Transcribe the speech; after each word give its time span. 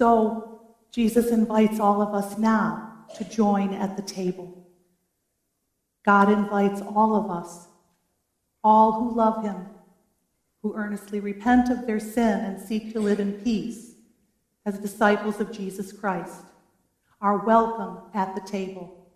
So 0.00 0.62
Jesus 0.90 1.30
invites 1.30 1.78
all 1.78 2.00
of 2.00 2.14
us 2.14 2.38
now 2.38 3.04
to 3.18 3.24
join 3.24 3.74
at 3.74 3.98
the 3.98 4.02
table. 4.02 4.66
God 6.06 6.32
invites 6.32 6.80
all 6.80 7.14
of 7.14 7.30
us, 7.30 7.68
all 8.64 8.92
who 8.92 9.14
love 9.14 9.44
him, 9.44 9.66
who 10.62 10.74
earnestly 10.74 11.20
repent 11.20 11.68
of 11.68 11.86
their 11.86 12.00
sin 12.00 12.40
and 12.40 12.58
seek 12.58 12.94
to 12.94 13.00
live 13.00 13.20
in 13.20 13.44
peace 13.44 13.92
as 14.64 14.78
disciples 14.78 15.38
of 15.38 15.52
Jesus 15.52 15.92
Christ, 15.92 16.44
are 17.20 17.44
welcome 17.44 17.98
at 18.14 18.34
the 18.34 18.50
table. 18.50 19.06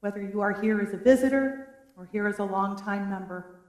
Whether 0.00 0.22
you 0.22 0.40
are 0.40 0.58
here 0.58 0.80
as 0.80 0.94
a 0.94 0.96
visitor 0.96 1.68
or 1.98 2.08
here 2.10 2.28
as 2.28 2.38
a 2.38 2.44
longtime 2.44 3.10
member 3.10 3.60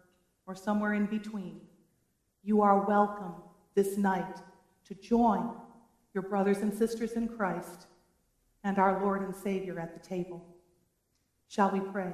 or 0.48 0.56
somewhere 0.56 0.94
in 0.94 1.06
between, 1.06 1.60
you 2.46 2.62
are 2.62 2.86
welcome 2.86 3.34
this 3.76 3.98
night 3.98 4.38
to 4.86 4.94
join 4.94 5.52
your 6.14 6.24
brothers 6.24 6.60
and 6.60 6.74
sisters 6.74 7.14
in 7.14 7.28
Christ 7.28 7.88
and 8.64 8.78
our 8.78 9.02
Lord 9.02 9.22
and 9.22 9.36
Savior 9.36 9.80
at 9.80 9.94
the 9.94 10.08
table. 10.08 10.46
Shall 11.48 11.72
we 11.72 11.80
pray? 11.80 12.12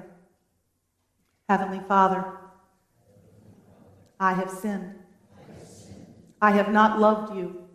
Heavenly 1.50 1.82
Father, 1.88 2.26
I 4.20 4.34
have 4.34 4.50
sinned. 4.50 4.96
I 6.42 6.52
have 6.52 6.72
not 6.72 7.00
loved 7.00 7.36
you 7.36 7.66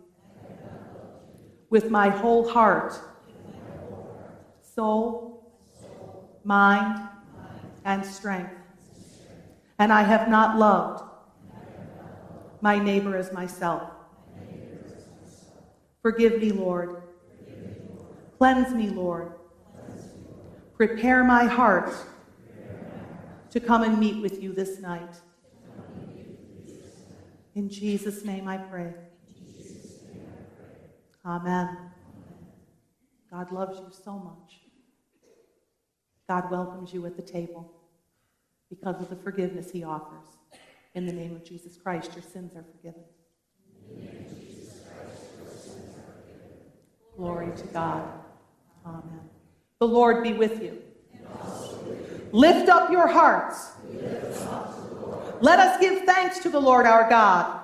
with 1.69 1.89
my 1.89 2.09
whole 2.09 2.47
heart, 2.47 2.99
soul, 4.61 5.51
mind, 6.43 7.07
and 7.85 8.05
strength. 8.05 8.53
And 9.79 9.91
I 9.91 10.03
have 10.03 10.29
not 10.29 10.57
loved 10.57 11.03
my 12.61 12.77
neighbor 12.77 13.17
as 13.17 13.33
myself. 13.33 13.90
Forgive 16.01 16.39
me, 16.39 16.51
Lord. 16.51 17.03
Cleanse 18.37 18.73
me, 18.73 18.89
Lord. 18.89 19.33
Prepare 20.75 21.23
my 21.23 21.45
heart 21.45 21.93
to 23.51 23.59
come 23.59 23.83
and 23.83 23.99
meet 23.99 24.21
with 24.21 24.41
you 24.41 24.53
this 24.53 24.79
night. 24.79 25.15
In 27.53 27.69
Jesus' 27.69 28.23
name 28.25 28.47
I 28.47 28.57
pray. 28.57 28.93
Amen. 31.25 31.77
God 33.29 33.51
loves 33.51 33.79
you 33.79 33.87
so 33.91 34.13
much. 34.17 34.61
God 36.27 36.49
welcomes 36.49 36.93
you 36.93 37.05
at 37.05 37.15
the 37.15 37.21
table 37.21 37.71
because 38.69 39.01
of 39.01 39.09
the 39.09 39.15
forgiveness 39.17 39.69
he 39.69 39.83
offers. 39.83 40.37
In 40.95 41.05
the 41.05 41.13
name 41.13 41.35
of 41.35 41.45
Jesus 41.45 41.77
Christ, 41.77 42.13
your 42.13 42.23
sins 42.23 42.55
are 42.55 42.65
forgiven. 42.71 43.03
Glory 47.21 47.55
to 47.55 47.67
God. 47.67 48.01
Amen. 48.83 49.29
The 49.77 49.87
Lord 49.87 50.23
be 50.23 50.33
with 50.33 50.59
you. 50.59 50.81
Lift 52.31 52.67
up 52.67 52.91
your 52.91 53.05
hearts. 53.05 53.73
Let 55.39 55.59
us 55.59 55.79
give 55.79 56.03
thanks 56.05 56.39
to 56.39 56.49
the 56.49 56.59
Lord 56.59 56.87
our 56.87 57.07
God. 57.07 57.61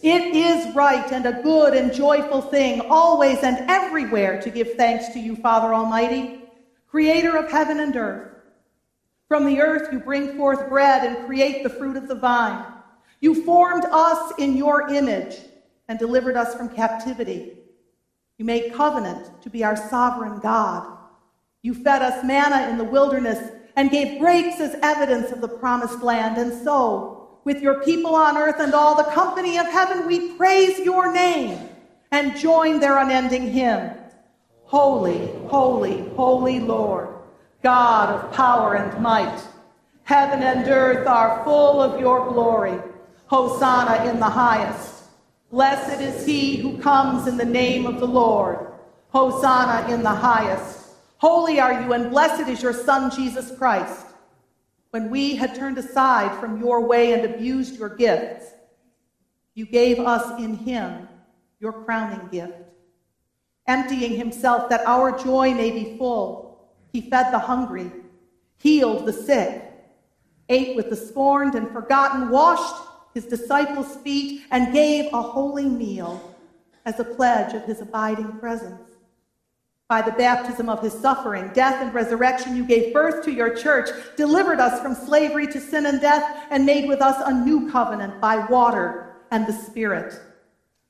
It 0.00 0.36
is 0.36 0.72
right 0.76 1.10
and 1.10 1.26
a 1.26 1.42
good 1.42 1.74
and 1.74 1.92
joyful 1.92 2.40
thing, 2.40 2.82
always 2.82 3.38
and 3.38 3.68
everywhere, 3.68 4.40
to 4.42 4.48
give 4.48 4.74
thanks 4.74 5.08
to 5.08 5.18
you, 5.18 5.34
Father 5.34 5.74
Almighty, 5.74 6.42
creator 6.86 7.36
of 7.36 7.50
heaven 7.50 7.80
and 7.80 7.96
earth. 7.96 8.30
From 9.26 9.44
the 9.44 9.60
earth 9.60 9.92
you 9.92 9.98
bring 9.98 10.36
forth 10.36 10.68
bread 10.68 11.02
and 11.04 11.26
create 11.26 11.64
the 11.64 11.68
fruit 11.68 11.96
of 11.96 12.06
the 12.06 12.14
vine. 12.14 12.64
You 13.20 13.42
formed 13.42 13.86
us 13.90 14.34
in 14.38 14.56
your 14.56 14.88
image 14.88 15.40
and 15.88 15.98
delivered 15.98 16.36
us 16.36 16.54
from 16.54 16.68
captivity. 16.68 17.52
You 18.38 18.44
made 18.44 18.74
covenant 18.74 19.42
to 19.42 19.50
be 19.50 19.64
our 19.64 19.76
sovereign 19.76 20.40
God. 20.40 20.96
You 21.62 21.74
fed 21.74 22.02
us 22.02 22.24
manna 22.24 22.68
in 22.68 22.78
the 22.78 22.84
wilderness 22.84 23.52
and 23.76 23.90
gave 23.90 24.18
grapes 24.18 24.60
as 24.60 24.76
evidence 24.82 25.32
of 25.32 25.40
the 25.40 25.48
promised 25.48 26.02
land. 26.02 26.38
And 26.38 26.52
so, 26.64 27.40
with 27.44 27.62
your 27.62 27.82
people 27.82 28.14
on 28.14 28.36
earth 28.36 28.58
and 28.58 28.74
all 28.74 28.96
the 28.96 29.10
company 29.10 29.58
of 29.58 29.66
heaven, 29.66 30.06
we 30.06 30.32
praise 30.32 30.78
your 30.80 31.12
name 31.12 31.68
and 32.10 32.36
join 32.36 32.80
their 32.80 32.98
unending 32.98 33.52
hymn 33.52 33.92
Holy, 34.64 35.28
holy, 35.46 36.08
holy 36.16 36.58
Lord, 36.58 37.08
God 37.62 38.08
of 38.10 38.32
power 38.32 38.74
and 38.74 39.00
might. 39.00 39.40
Heaven 40.02 40.42
and 40.42 40.68
earth 40.68 41.06
are 41.06 41.44
full 41.44 41.80
of 41.80 42.00
your 42.00 42.32
glory. 42.32 42.78
Hosanna 43.26 44.10
in 44.10 44.18
the 44.18 44.28
highest. 44.28 44.95
Blessed 45.56 46.02
is 46.02 46.26
he 46.26 46.56
who 46.56 46.76
comes 46.76 47.26
in 47.26 47.38
the 47.38 47.44
name 47.46 47.86
of 47.86 47.98
the 47.98 48.06
Lord. 48.06 48.58
Hosanna 49.08 49.90
in 49.90 50.02
the 50.02 50.10
highest. 50.10 50.88
Holy 51.16 51.58
are 51.58 51.80
you, 51.80 51.94
and 51.94 52.10
blessed 52.10 52.46
is 52.46 52.62
your 52.62 52.74
Son, 52.74 53.10
Jesus 53.10 53.56
Christ. 53.56 54.04
When 54.90 55.08
we 55.08 55.34
had 55.34 55.54
turned 55.54 55.78
aside 55.78 56.38
from 56.38 56.60
your 56.60 56.86
way 56.86 57.14
and 57.14 57.24
abused 57.24 57.78
your 57.78 57.88
gifts, 57.88 58.44
you 59.54 59.64
gave 59.64 59.98
us 59.98 60.38
in 60.38 60.56
him 60.56 61.08
your 61.58 61.72
crowning 61.72 62.28
gift. 62.30 62.52
Emptying 63.66 64.14
himself 64.14 64.68
that 64.68 64.86
our 64.86 65.18
joy 65.18 65.54
may 65.54 65.70
be 65.70 65.96
full, 65.96 66.68
he 66.92 67.00
fed 67.00 67.32
the 67.32 67.38
hungry, 67.38 67.90
healed 68.58 69.06
the 69.06 69.12
sick, 69.14 69.64
ate 70.50 70.76
with 70.76 70.90
the 70.90 70.96
scorned 70.96 71.54
and 71.54 71.70
forgotten, 71.70 72.28
washed 72.28 72.82
his 73.16 73.24
disciples' 73.24 73.96
feet, 73.96 74.42
and 74.50 74.74
gave 74.74 75.10
a 75.10 75.22
holy 75.22 75.64
meal 75.64 76.36
as 76.84 77.00
a 77.00 77.04
pledge 77.04 77.54
of 77.54 77.64
his 77.64 77.80
abiding 77.80 78.30
presence. 78.32 78.90
By 79.88 80.02
the 80.02 80.12
baptism 80.12 80.68
of 80.68 80.82
his 80.82 80.92
suffering, 80.92 81.50
death, 81.54 81.80
and 81.80 81.94
resurrection, 81.94 82.54
you 82.54 82.66
gave 82.66 82.92
birth 82.92 83.24
to 83.24 83.32
your 83.32 83.56
church, 83.56 83.88
delivered 84.18 84.60
us 84.60 84.82
from 84.82 84.94
slavery 84.94 85.46
to 85.46 85.58
sin 85.62 85.86
and 85.86 85.98
death, 85.98 86.46
and 86.50 86.66
made 86.66 86.86
with 86.86 87.00
us 87.00 87.16
a 87.24 87.32
new 87.32 87.70
covenant 87.70 88.20
by 88.20 88.44
water 88.50 89.16
and 89.30 89.46
the 89.46 89.52
Spirit. 89.54 90.12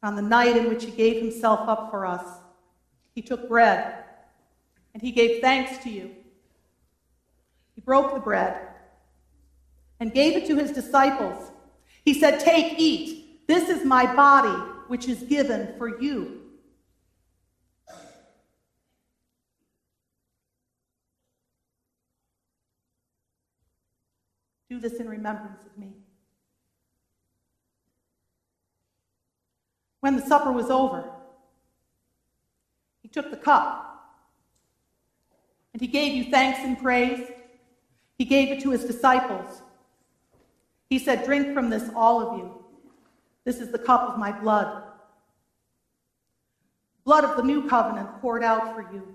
On 0.03 0.17
the 0.17 0.23
night 0.23 0.57
in 0.57 0.69
which 0.69 0.85
he 0.85 0.91
gave 0.91 1.23
himself 1.23 1.69
up 1.69 1.93
for 1.93 2.05
us, 2.05 2.27
he 3.15 3.23
took 3.23 3.49
bread 3.49 4.03
and 4.95 5.01
he 5.01 5.13
gave 5.13 5.41
thanks 5.41 5.79
to 5.85 5.91
you. 5.91 6.11
He 7.77 7.83
broke 7.83 8.15
the 8.15 8.21
bread 8.21 8.67
and 10.01 10.13
gave 10.13 10.37
it 10.37 10.47
to 10.47 10.57
his 10.57 10.73
disciples 10.73 11.53
he 12.07 12.15
said, 12.15 12.39
Take, 12.39 12.79
eat. 12.79 13.47
This 13.49 13.69
is 13.69 13.85
my 13.85 14.07
body, 14.15 14.57
which 14.87 15.09
is 15.09 15.23
given 15.25 15.75
for 15.77 16.01
you. 16.01 16.41
Do 24.71 24.79
this 24.79 24.95
in 24.95 25.09
remembrance 25.09 25.61
of 25.67 25.77
me. 25.77 25.93
When 30.01 30.17
the 30.17 30.23
supper 30.23 30.53
was 30.53 30.71
over, 30.71 31.05
he 33.03 33.09
took 33.09 33.31
the 33.31 33.37
cup 33.37 33.83
and 35.73 35.81
he 35.81 35.89
gave 35.89 36.15
you 36.15 36.31
thanks 36.31 36.61
and 36.61 36.79
praise. 36.81 37.29
He 38.17 38.25
gave 38.25 38.51
it 38.51 38.63
to 38.63 38.71
his 38.71 38.85
disciples. 38.85 39.63
He 40.89 40.99
said, 40.99 41.25
Drink 41.25 41.53
from 41.53 41.71
this, 41.71 41.91
all 41.95 42.21
of 42.21 42.39
you. 42.39 42.65
This 43.45 43.59
is 43.61 43.71
the 43.71 43.79
cup 43.79 44.03
of 44.03 44.19
my 44.19 44.33
blood. 44.33 44.83
Blood 47.05 47.25
of 47.25 47.37
the 47.37 47.43
new 47.43 47.69
covenant 47.69 48.21
poured 48.21 48.43
out 48.43 48.75
for 48.75 48.83
you, 48.93 49.15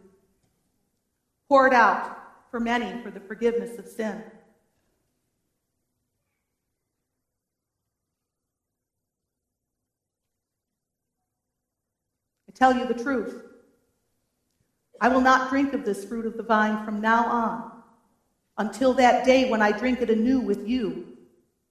poured 1.50 1.74
out 1.74 2.18
for 2.50 2.60
many 2.60 3.02
for 3.04 3.12
the 3.12 3.20
forgiveness 3.20 3.78
of 3.78 3.88
sin. 3.88 4.24
I 12.48 12.52
tell 12.54 12.74
you 12.74 12.86
the 12.86 13.04
truth. 13.04 13.44
I 15.02 15.10
will 15.10 15.20
not 15.20 15.50
drink 15.50 15.74
of 15.74 15.84
this 15.84 16.06
fruit 16.06 16.26
of 16.26 16.38
the 16.38 16.44
vine 16.44 16.86
from 16.86 17.02
now 17.02 17.26
on 17.26 17.72
until 18.58 18.94
that 18.94 19.26
day 19.26 19.50
when 19.50 19.62
I 19.62 19.72
drink 19.72 20.00
it 20.02 20.10
anew 20.10 20.40
with 20.40 20.66
you 20.68 21.11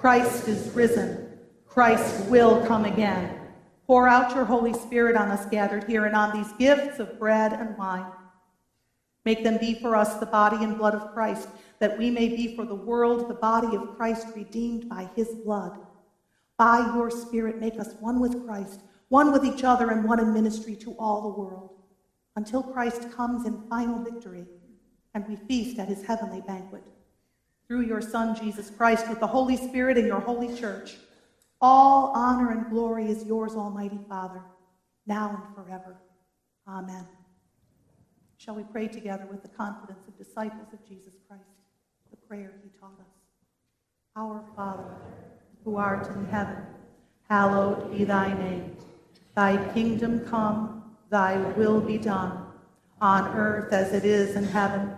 Christ 0.00 0.46
is 0.46 0.70
risen. 0.74 1.38
Christ 1.66 2.26
will 2.26 2.64
come 2.66 2.84
again. 2.84 3.40
Pour 3.86 4.06
out 4.06 4.34
your 4.34 4.44
Holy 4.44 4.72
Spirit 4.72 5.16
on 5.16 5.28
us 5.28 5.46
gathered 5.46 5.84
here 5.84 6.04
and 6.04 6.14
on 6.14 6.36
these 6.36 6.52
gifts 6.52 7.00
of 7.00 7.18
bread 7.18 7.52
and 7.52 7.76
wine. 7.76 8.06
Make 9.24 9.42
them 9.42 9.58
be 9.58 9.74
for 9.74 9.96
us 9.96 10.14
the 10.14 10.26
body 10.26 10.62
and 10.62 10.78
blood 10.78 10.94
of 10.94 11.12
Christ, 11.12 11.48
that 11.80 11.98
we 11.98 12.10
may 12.10 12.28
be 12.28 12.54
for 12.54 12.64
the 12.64 12.74
world 12.74 13.28
the 13.28 13.34
body 13.34 13.76
of 13.76 13.96
Christ 13.96 14.28
redeemed 14.36 14.88
by 14.88 15.10
his 15.16 15.28
blood. 15.44 15.78
By 16.56 16.78
your 16.94 17.10
Spirit, 17.10 17.58
make 17.58 17.78
us 17.80 17.94
one 18.00 18.20
with 18.20 18.46
Christ, 18.46 18.80
one 19.08 19.32
with 19.32 19.44
each 19.44 19.64
other, 19.64 19.90
and 19.90 20.04
one 20.04 20.20
in 20.20 20.32
ministry 20.32 20.76
to 20.76 20.94
all 20.98 21.22
the 21.22 21.40
world, 21.40 21.70
until 22.36 22.62
Christ 22.62 23.10
comes 23.12 23.46
in 23.46 23.68
final 23.68 24.02
victory 24.02 24.46
and 25.14 25.26
we 25.26 25.34
feast 25.34 25.78
at 25.80 25.88
his 25.88 26.04
heavenly 26.04 26.42
banquet. 26.42 26.84
Through 27.68 27.82
your 27.82 28.00
Son, 28.00 28.34
Jesus 28.34 28.70
Christ, 28.70 29.08
with 29.10 29.20
the 29.20 29.26
Holy 29.26 29.56
Spirit 29.56 29.98
and 29.98 30.06
your 30.06 30.20
holy 30.20 30.58
church, 30.58 30.96
all 31.60 32.12
honor 32.14 32.50
and 32.50 32.70
glory 32.70 33.10
is 33.10 33.24
yours, 33.24 33.52
Almighty 33.52 33.98
Father, 34.08 34.40
now 35.06 35.42
and 35.44 35.54
forever. 35.54 35.96
Amen. 36.66 37.06
Shall 38.38 38.54
we 38.54 38.62
pray 38.62 38.88
together 38.88 39.26
with 39.30 39.42
the 39.42 39.48
confidence 39.48 40.06
of 40.08 40.16
disciples 40.16 40.68
of 40.72 40.86
Jesus 40.88 41.12
Christ, 41.28 41.42
the 42.10 42.16
prayer 42.16 42.54
he 42.62 42.70
taught 42.80 42.98
us? 43.00 43.06
Our 44.16 44.42
Father, 44.56 44.94
who 45.64 45.76
art 45.76 46.08
in 46.08 46.24
heaven, 46.26 46.56
hallowed 47.28 47.92
be 47.92 48.04
thy 48.04 48.32
name. 48.32 48.76
Thy 49.34 49.72
kingdom 49.74 50.20
come, 50.26 50.94
thy 51.10 51.36
will 51.52 51.80
be 51.80 51.98
done, 51.98 52.46
on 53.00 53.36
earth 53.36 53.72
as 53.72 53.92
it 53.92 54.04
is 54.04 54.36
in 54.36 54.44
heaven. 54.44 54.97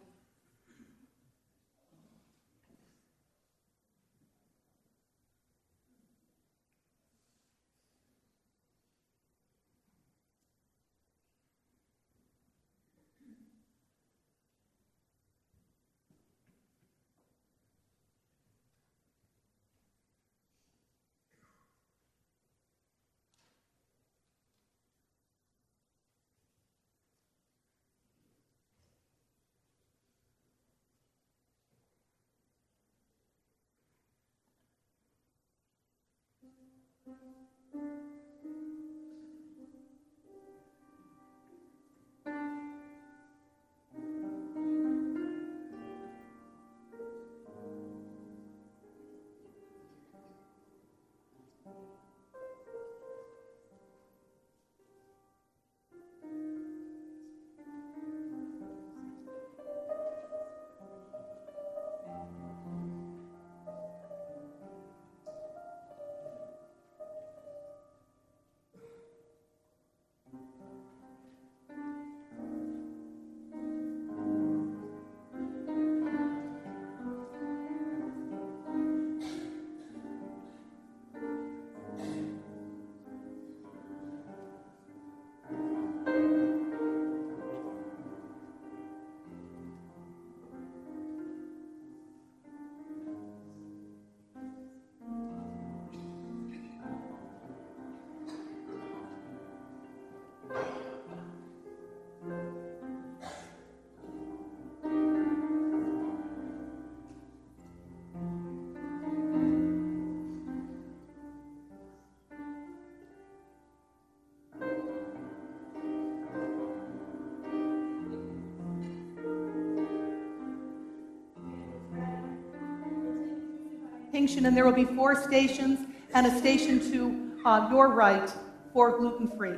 And 124.45 124.57
there 124.57 124.65
will 124.65 124.73
be 124.73 124.83
four 124.83 125.15
stations 125.15 125.79
and 126.13 126.27
a 126.27 126.37
station 126.37 126.79
to 126.91 127.31
uh, 127.45 127.69
your 127.71 127.89
right 127.89 128.33
for 128.73 128.97
gluten 128.97 129.29
free. 129.37 129.57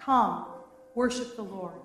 Come, 0.00 0.46
worship 0.94 1.34
the 1.36 1.42
Lord. 1.42 1.80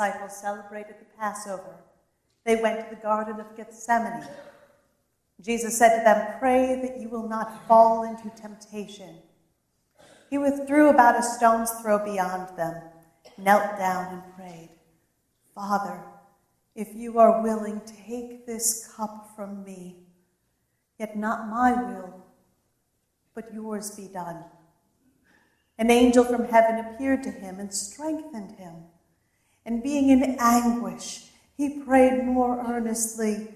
Disciples 0.00 0.34
celebrated 0.34 0.94
the 0.98 1.18
Passover, 1.18 1.76
they 2.44 2.56
went 2.56 2.80
to 2.80 2.94
the 2.94 3.02
Garden 3.02 3.38
of 3.38 3.54
Gethsemane. 3.54 4.26
Jesus 5.42 5.76
said 5.76 5.98
to 5.98 6.04
them, 6.04 6.38
Pray 6.38 6.80
that 6.80 6.98
you 6.98 7.10
will 7.10 7.28
not 7.28 7.66
fall 7.68 8.04
into 8.04 8.30
temptation. 8.30 9.16
He 10.30 10.38
withdrew 10.38 10.88
about 10.88 11.18
a 11.18 11.22
stone's 11.22 11.70
throw 11.82 12.02
beyond 12.02 12.56
them, 12.56 12.82
knelt 13.36 13.76
down, 13.76 14.14
and 14.14 14.34
prayed, 14.36 14.70
Father, 15.54 16.00
if 16.74 16.94
you 16.94 17.18
are 17.18 17.42
willing, 17.42 17.82
take 18.06 18.46
this 18.46 18.90
cup 18.96 19.30
from 19.36 19.62
me. 19.64 19.96
Yet 20.98 21.14
not 21.16 21.48
my 21.48 21.72
will, 21.72 22.24
but 23.34 23.52
yours 23.52 23.90
be 23.90 24.08
done. 24.08 24.44
An 25.76 25.90
angel 25.90 26.24
from 26.24 26.46
heaven 26.46 26.78
appeared 26.78 27.22
to 27.24 27.30
him 27.30 27.58
and 27.58 27.74
strengthened 27.74 28.52
him. 28.52 28.74
And 29.70 29.84
being 29.84 30.08
in 30.08 30.34
anguish, 30.40 31.26
he 31.56 31.84
prayed 31.84 32.24
more 32.24 32.58
earnestly, 32.68 33.46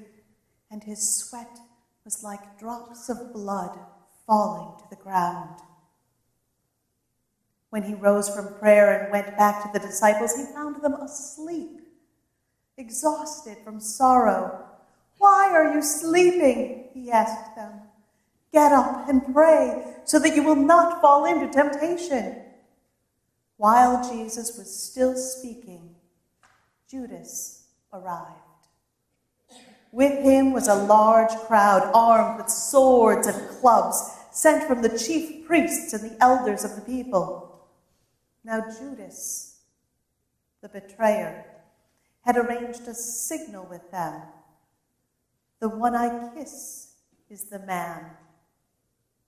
and 0.71 0.85
his 0.85 1.17
sweat 1.17 1.59
was 2.05 2.23
like 2.23 2.57
drops 2.57 3.09
of 3.09 3.33
blood 3.33 3.77
falling 4.25 4.79
to 4.79 4.85
the 4.91 5.03
ground. 5.03 5.59
When 7.71 7.83
he 7.83 7.95
rose 7.95 8.33
from 8.33 8.55
prayer 8.61 8.97
and 8.97 9.11
went 9.11 9.37
back 9.37 9.65
to 9.65 9.71
the 9.73 9.85
disciples, 9.85 10.37
he 10.37 10.45
found 10.55 10.81
them 10.85 10.95
asleep, 10.95 11.81
exhausted 12.77 13.57
from 13.65 13.81
sorrow. 13.81 14.67
Why 15.19 15.51
are 15.51 15.75
you 15.75 15.83
sleeping? 15.83 16.91
He 16.95 17.11
asked 17.11 17.57
them. 17.57 17.73
Get 18.53 18.71
up 18.71 19.09
and 19.09 19.35
pray 19.35 19.97
so 20.05 20.21
that 20.21 20.37
you 20.37 20.45
will 20.45 20.55
not 20.55 21.01
fall 21.01 21.25
into 21.25 21.53
temptation. 21.53 22.37
While 23.57 24.09
Jesus 24.09 24.57
was 24.57 24.73
still 24.73 25.17
speaking, 25.17 25.94
Judas 26.91 27.67
arrived. 27.93 28.41
With 29.93 30.25
him 30.25 30.53
was 30.53 30.67
a 30.69 30.75
large 30.75 31.31
crowd 31.47 31.91
armed 31.95 32.39
with 32.39 32.51
swords 32.51 33.27
and 33.27 33.49
clubs 33.61 34.11
sent 34.33 34.65
from 34.65 34.83
the 34.83 34.99
chief 34.99 35.47
priests 35.47 35.93
and 35.93 36.11
the 36.11 36.23
elders 36.23 36.65
of 36.65 36.75
the 36.75 36.83
people. 36.83 37.69
Now, 38.43 38.65
Judas, 38.79 39.61
the 40.61 40.69
betrayer, 40.69 41.45
had 42.23 42.37
arranged 42.37 42.89
a 42.89 42.95
signal 42.95 43.67
with 43.71 43.89
them. 43.91 44.23
The 45.61 45.69
one 45.69 45.95
I 45.95 46.31
kiss 46.35 46.95
is 47.31 47.45
the 47.45 47.61
man 47.61 48.11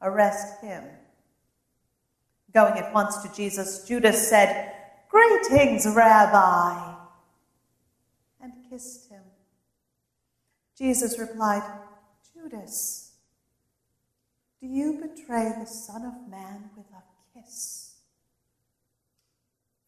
arrest 0.03 0.61
him. 0.61 0.85
Going 2.53 2.79
at 2.79 2.93
once 2.93 3.19
to 3.19 3.33
Jesus, 3.35 3.87
Judas 3.87 4.29
said, 4.29 4.73
Greetings, 5.11 5.87
Rabbi, 5.87 6.96
kissed 8.77 9.09
him. 9.11 9.23
Jesus 10.77 11.19
replied, 11.19 11.63
Judas, 12.35 13.13
do 14.61 14.67
you 14.67 15.01
betray 15.01 15.51
the 15.59 15.67
Son 15.67 16.05
of 16.05 16.31
Man 16.31 16.69
with 16.77 16.85
a 16.93 17.41
kiss? 17.41 17.95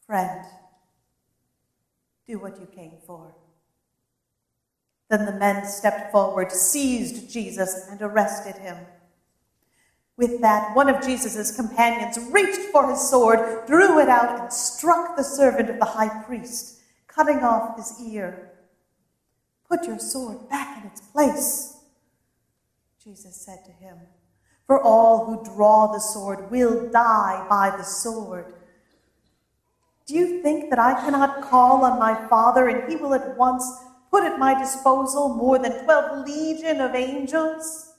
Friend, 0.06 0.42
do 2.26 2.38
what 2.38 2.58
you 2.58 2.66
came 2.74 2.94
for. 3.06 3.34
Then 5.10 5.26
the 5.26 5.32
men 5.32 5.66
stepped 5.66 6.10
forward, 6.10 6.50
seized 6.50 7.30
Jesus, 7.30 7.88
and 7.90 8.00
arrested 8.00 8.56
him. 8.56 8.78
With 10.16 10.40
that, 10.40 10.74
one 10.74 10.88
of 10.88 11.04
Jesus' 11.04 11.54
companions 11.54 12.18
reached 12.30 12.70
for 12.72 12.90
his 12.90 13.10
sword, 13.10 13.66
drew 13.66 14.00
it 14.00 14.08
out, 14.08 14.40
and 14.40 14.52
struck 14.52 15.14
the 15.14 15.22
servant 15.22 15.68
of 15.68 15.78
the 15.78 15.84
high 15.84 16.22
priest, 16.24 16.80
cutting 17.06 17.40
off 17.40 17.76
his 17.76 17.94
ear. 18.00 18.47
Put 19.68 19.84
your 19.84 19.98
sword 19.98 20.48
back 20.48 20.80
in 20.80 20.90
its 20.90 21.00
place, 21.00 21.76
Jesus 23.02 23.36
said 23.36 23.64
to 23.66 23.72
him. 23.72 23.98
For 24.66 24.82
all 24.82 25.26
who 25.26 25.54
draw 25.54 25.92
the 25.92 25.98
sword 25.98 26.50
will 26.50 26.90
die 26.90 27.46
by 27.48 27.74
the 27.76 27.82
sword. 27.82 28.54
Do 30.06 30.14
you 30.14 30.42
think 30.42 30.70
that 30.70 30.78
I 30.78 30.94
cannot 30.94 31.42
call 31.42 31.84
on 31.84 31.98
my 31.98 32.28
Father 32.28 32.68
and 32.68 32.90
he 32.90 32.96
will 32.96 33.12
at 33.12 33.36
once 33.36 33.64
put 34.10 34.24
at 34.24 34.38
my 34.38 34.58
disposal 34.58 35.34
more 35.34 35.58
than 35.58 35.84
twelve 35.84 36.26
legion 36.26 36.80
of 36.80 36.94
angels? 36.94 37.92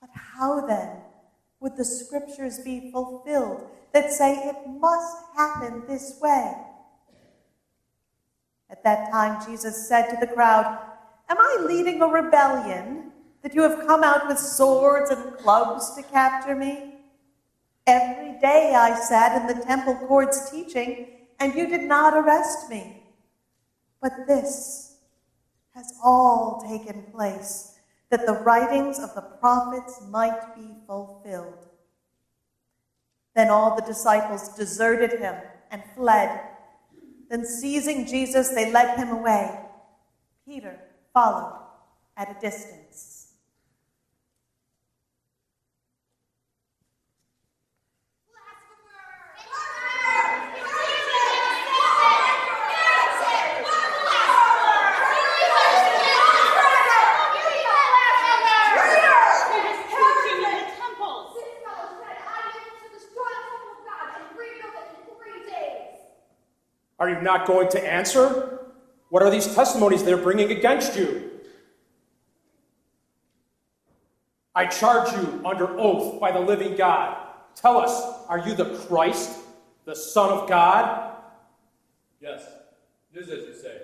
But 0.00 0.10
how 0.14 0.66
then 0.66 0.96
would 1.60 1.76
the 1.76 1.84
scriptures 1.84 2.60
be 2.60 2.90
fulfilled 2.90 3.68
that 3.92 4.12
say 4.12 4.34
it 4.34 4.56
must 4.80 5.16
happen 5.36 5.84
this 5.86 6.18
way? 6.22 6.54
At 8.74 8.82
that 8.82 9.08
time, 9.12 9.40
Jesus 9.46 9.86
said 9.86 10.10
to 10.10 10.16
the 10.18 10.26
crowd, 10.26 10.66
Am 11.28 11.36
I 11.38 11.64
leading 11.64 12.02
a 12.02 12.08
rebellion 12.08 13.12
that 13.40 13.54
you 13.54 13.62
have 13.62 13.86
come 13.86 14.02
out 14.02 14.26
with 14.26 14.36
swords 14.36 15.12
and 15.12 15.38
clubs 15.38 15.94
to 15.94 16.02
capture 16.02 16.56
me? 16.56 16.94
Every 17.86 18.36
day 18.40 18.74
I 18.74 18.98
sat 18.98 19.40
in 19.40 19.46
the 19.46 19.64
temple 19.64 19.94
courts 20.08 20.50
teaching, 20.50 21.06
and 21.38 21.54
you 21.54 21.68
did 21.68 21.82
not 21.82 22.14
arrest 22.14 22.68
me. 22.68 23.04
But 24.02 24.26
this 24.26 24.96
has 25.76 25.94
all 26.02 26.66
taken 26.68 27.04
place 27.12 27.78
that 28.10 28.26
the 28.26 28.40
writings 28.42 28.98
of 28.98 29.14
the 29.14 29.22
prophets 29.22 30.00
might 30.10 30.56
be 30.56 30.66
fulfilled. 30.84 31.68
Then 33.36 33.50
all 33.50 33.76
the 33.76 33.82
disciples 33.82 34.48
deserted 34.48 35.20
him 35.20 35.36
and 35.70 35.80
fled. 35.94 36.40
Then, 37.34 37.44
seizing 37.44 38.06
Jesus, 38.06 38.50
they 38.50 38.70
led 38.70 38.96
him 38.96 39.08
away. 39.08 39.58
Peter 40.46 40.78
followed 41.12 41.58
at 42.16 42.30
a 42.30 42.40
distance. 42.40 42.83
Not 67.24 67.46
going 67.46 67.70
to 67.70 67.82
answer? 67.82 68.60
What 69.08 69.22
are 69.22 69.30
these 69.30 69.52
testimonies 69.54 70.04
they're 70.04 70.18
bringing 70.18 70.52
against 70.52 70.94
you? 70.94 71.30
I 74.54 74.66
charge 74.66 75.10
you 75.12 75.40
under 75.44 75.78
oath 75.80 76.20
by 76.20 76.30
the 76.30 76.38
living 76.38 76.76
God. 76.76 77.16
Tell 77.56 77.78
us, 77.78 78.26
are 78.28 78.38
you 78.38 78.54
the 78.54 78.76
Christ, 78.86 79.40
the 79.86 79.96
Son 79.96 80.30
of 80.30 80.48
God? 80.48 81.16
Yes, 82.20 82.46
it 83.12 83.20
is 83.20 83.30
as 83.30 83.46
you 83.46 83.54
say. 83.54 83.80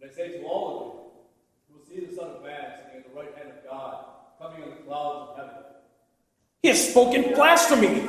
And 0.00 0.10
I 0.10 0.12
say 0.12 0.38
to 0.38 0.42
all 0.44 0.68
of 0.76 0.84
you, 0.84 1.74
you 1.74 1.78
will 1.78 1.86
see 1.86 2.04
the 2.04 2.14
Son 2.14 2.30
of 2.30 2.42
Man 2.42 2.72
sitting 2.84 2.98
at 3.00 3.08
the 3.08 3.14
right 3.14 3.32
hand 3.36 3.50
of 3.50 3.64
God, 3.64 4.04
coming 4.40 4.62
on 4.64 4.70
the 4.70 4.76
clouds 4.84 5.30
of 5.30 5.36
heaven. 5.36 5.62
He 6.62 6.68
has 6.68 6.90
spoken 6.90 7.32
blasphemy. 7.34 8.00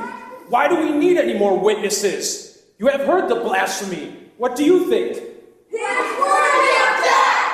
Why 0.49 0.67
do 0.67 0.77
we 0.77 0.91
need 0.97 1.17
any 1.17 1.37
more 1.37 1.57
witnesses? 1.57 2.63
You 2.79 2.87
have 2.87 3.01
heard 3.01 3.29
the 3.29 3.35
blasphemy. 3.35 4.22
What 4.37 4.55
do 4.55 4.63
you 4.65 4.89
think? 4.89 5.15
He 5.69 5.77
is 5.77 6.19
worthy 6.19 6.75
of 6.83 7.03
death! 7.03 7.53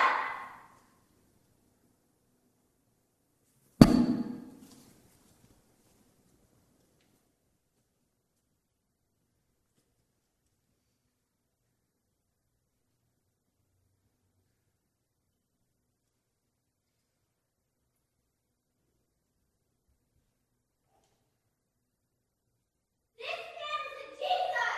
This 23.17 23.27
man 23.59 23.81
is 23.99 24.11
Jesus! 24.19 24.75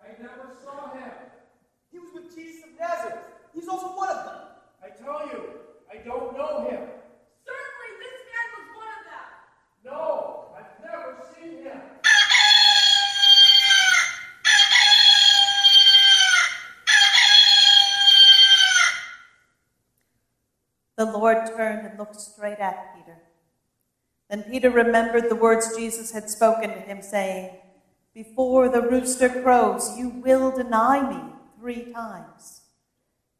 I 0.00 0.22
never 0.22 0.54
saw 0.64 0.92
him. 0.94 1.12
He 1.90 1.98
was 1.98 2.10
with 2.14 2.34
Jesus 2.34 2.64
of 2.64 2.70
Nazareth. 2.78 3.24
He's 3.54 3.68
also 3.68 3.88
one 3.88 4.08
of 4.08 4.24
them. 4.24 4.40
I 4.82 4.88
tell 4.88 5.26
you, 5.28 5.42
I 5.92 5.96
don't 5.98 6.36
know 6.36 6.66
him. 6.68 6.80
Certainly, 7.44 7.90
this 8.00 8.18
man 8.32 8.46
was 8.56 8.66
one 8.80 8.92
of 8.96 9.04
them. 9.12 9.28
No, 9.84 10.54
I've 10.56 10.84
never 10.84 11.16
seen 11.36 11.64
him. 11.64 11.80
The 20.96 21.06
Lord 21.06 21.46
turned 21.56 21.81
and 21.92 21.98
looked 21.98 22.20
straight 22.20 22.58
at 22.58 22.94
Peter. 22.96 23.18
Then 24.30 24.44
Peter 24.44 24.70
remembered 24.70 25.28
the 25.28 25.36
words 25.36 25.76
Jesus 25.76 26.12
had 26.12 26.30
spoken 26.30 26.70
to 26.70 26.80
him, 26.80 27.02
saying, 27.02 27.50
Before 28.14 28.70
the 28.70 28.80
rooster 28.80 29.28
crows, 29.28 29.96
you 29.98 30.08
will 30.08 30.50
deny 30.50 31.06
me 31.08 31.34
three 31.60 31.92
times. 31.92 32.62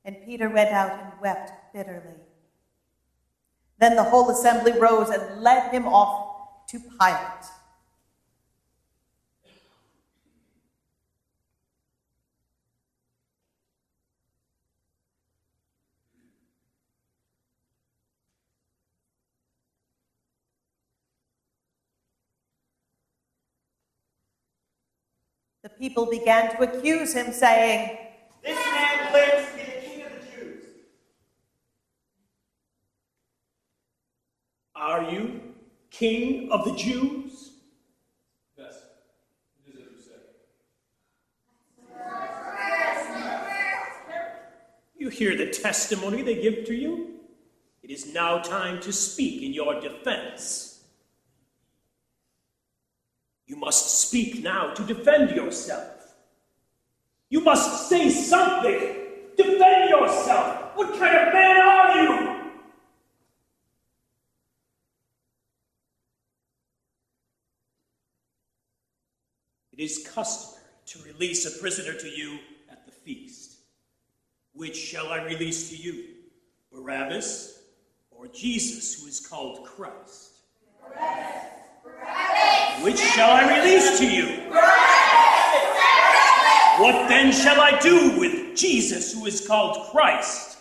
And 0.04 0.16
Peter 0.26 0.50
went 0.50 0.70
out 0.70 0.92
and 0.92 1.20
wept 1.20 1.50
bitterly. 1.72 2.20
Then 3.78 3.96
the 3.96 4.04
whole 4.04 4.30
assembly 4.30 4.72
rose 4.72 5.08
and 5.08 5.40
led 5.40 5.72
him 5.72 5.86
off 5.86 6.66
to 6.68 6.78
Pilate. 6.78 7.46
The 25.62 25.68
people 25.68 26.07
began 26.07 26.51
to 26.57 26.62
accuse 26.62 27.14
him, 27.14 27.33
saying, 27.33 27.96
This 28.42 28.57
man 28.57 29.11
claims 29.12 29.48
to 29.48 29.55
be 29.57 29.62
the 29.62 29.81
king 29.81 30.03
of 30.03 30.12
the 30.12 30.27
Jews. 30.37 30.64
Are 34.75 35.09
you 35.09 35.40
king 35.90 36.51
of 36.51 36.64
the 36.64 36.75
Jews? 36.75 37.53
Yes, 38.59 38.75
it 39.64 39.75
is 39.75 39.81
as 39.81 39.87
you 39.87 40.03
say. 40.03 40.12
You 44.98 45.11
hear 45.11 45.37
the 45.37 45.51
testimony 45.51 46.22
they 46.22 46.42
give 46.42 46.64
to 46.64 46.75
you? 46.75 47.20
It 47.85 47.90
is 47.90 48.12
now 48.12 48.38
time 48.38 48.81
to 48.81 48.92
speak 48.92 49.44
in 49.44 49.53
your 49.53 49.81
defense. 49.81 50.71
You 53.46 53.57
must 53.57 54.00
speak 54.00 54.42
now 54.42 54.72
to 54.74 54.83
defend 54.85 55.31
yourself. 55.31 56.14
You 57.28 57.40
must 57.40 57.88
say 57.88 58.11
something. 58.11 58.96
Defend 59.37 59.90
yourself. 59.90 60.76
What 60.76 60.98
kind 60.98 61.16
of 61.16 61.33
man 61.33 61.61
are 61.61 62.02
you? 62.02 62.33
It 69.72 69.81
is 69.81 70.07
customary 70.07 70.62
to 70.87 70.98
release 71.05 71.46
a 71.46 71.59
prisoner 71.59 71.94
to 71.94 72.09
you 72.09 72.38
at 72.70 72.85
the 72.85 72.92
feast. 72.92 73.57
Which 74.52 74.76
shall 74.76 75.09
I 75.09 75.22
release 75.24 75.70
to 75.70 75.76
you? 75.76 76.05
Barabbas 76.70 77.62
or 78.11 78.28
Jesus, 78.28 79.00
who 79.00 79.09
is 79.09 79.26
called 79.26 79.64
Christ? 79.64 80.33
Barabbas. 80.83 81.51
Which 82.82 82.98
shall 82.98 83.30
I 83.30 83.58
release 83.60 83.98
to 84.00 84.04
you? 84.10 84.26
What 86.82 87.08
then 87.08 87.30
shall 87.30 87.60
I 87.60 87.78
do 87.78 88.18
with 88.18 88.56
Jesus, 88.56 89.12
who 89.12 89.26
is 89.26 89.46
called 89.46 89.92
Christ? 89.92 90.58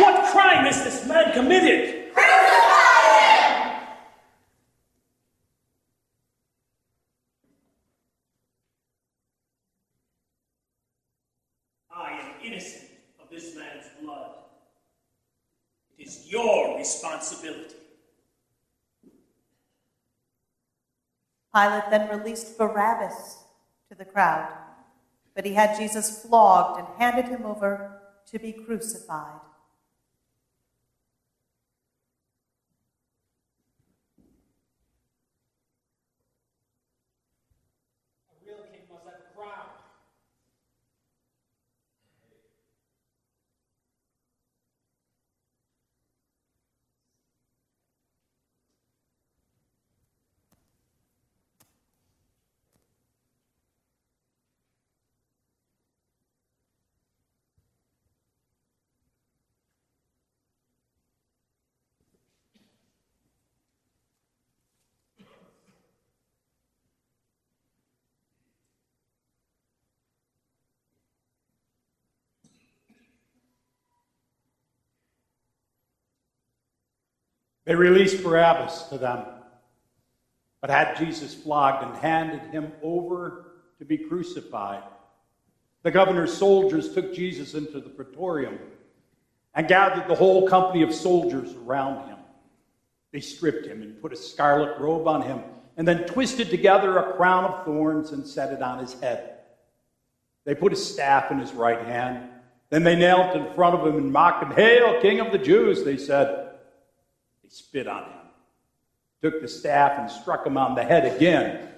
What 0.00 0.30
crime 0.32 0.66
has 0.66 0.84
this 0.84 1.06
man 1.08 1.32
committed? 1.32 2.10
I 11.90 12.10
am 12.20 12.32
innocent 12.44 12.90
of 13.22 13.30
this 13.30 13.56
man's 13.56 13.86
blood. 14.02 14.32
It 15.96 16.06
is 16.06 16.26
your 16.30 16.76
responsibility. 16.76 17.76
Pilate 21.54 21.90
then 21.90 22.08
released 22.08 22.58
Barabbas 22.58 23.44
to 23.88 23.94
the 23.94 24.04
crowd, 24.04 24.52
but 25.34 25.44
he 25.44 25.54
had 25.54 25.78
Jesus 25.78 26.24
flogged 26.24 26.80
and 26.80 26.88
handed 26.98 27.26
him 27.26 27.46
over 27.46 28.00
to 28.26 28.38
be 28.38 28.52
crucified. 28.52 29.40
They 77.64 77.74
released 77.74 78.22
Barabbas 78.22 78.84
to 78.90 78.98
them, 78.98 79.24
but 80.60 80.70
had 80.70 80.96
Jesus 80.96 81.34
flogged 81.34 81.84
and 81.84 81.96
handed 81.96 82.42
him 82.52 82.72
over 82.82 83.52
to 83.78 83.84
be 83.84 83.98
crucified. 83.98 84.82
The 85.82 85.90
governor's 85.90 86.36
soldiers 86.36 86.94
took 86.94 87.14
Jesus 87.14 87.54
into 87.54 87.80
the 87.80 87.90
praetorium 87.90 88.58
and 89.54 89.68
gathered 89.68 90.08
the 90.08 90.14
whole 90.14 90.48
company 90.48 90.82
of 90.82 90.94
soldiers 90.94 91.54
around 91.54 92.08
him. 92.08 92.18
They 93.12 93.20
stripped 93.20 93.66
him 93.66 93.82
and 93.82 94.00
put 94.00 94.12
a 94.12 94.16
scarlet 94.16 94.78
robe 94.78 95.06
on 95.06 95.22
him, 95.22 95.40
and 95.76 95.86
then 95.86 96.04
twisted 96.04 96.50
together 96.50 96.98
a 96.98 97.12
crown 97.12 97.44
of 97.44 97.64
thorns 97.64 98.10
and 98.10 98.26
set 98.26 98.52
it 98.52 98.62
on 98.62 98.78
his 98.78 98.94
head. 99.00 99.38
They 100.44 100.54
put 100.54 100.72
a 100.72 100.76
staff 100.76 101.30
in 101.30 101.38
his 101.38 101.52
right 101.52 101.80
hand. 101.80 102.28
Then 102.70 102.82
they 102.82 102.96
knelt 102.96 103.36
in 103.36 103.52
front 103.54 103.76
of 103.76 103.86
him 103.86 103.96
and 103.96 104.12
mocked 104.12 104.42
him. 104.42 104.50
Hail, 104.50 105.00
King 105.00 105.20
of 105.20 105.32
the 105.32 105.38
Jews, 105.38 105.84
they 105.84 105.96
said. 105.96 106.43
Spit 107.54 107.86
on 107.86 108.02
him, 108.02 108.26
took 109.22 109.40
the 109.40 109.48
staff 109.48 109.98
and 109.98 110.10
struck 110.10 110.44
him 110.44 110.56
on 110.56 110.74
the 110.74 110.82
head 110.82 111.14
again 111.14 111.68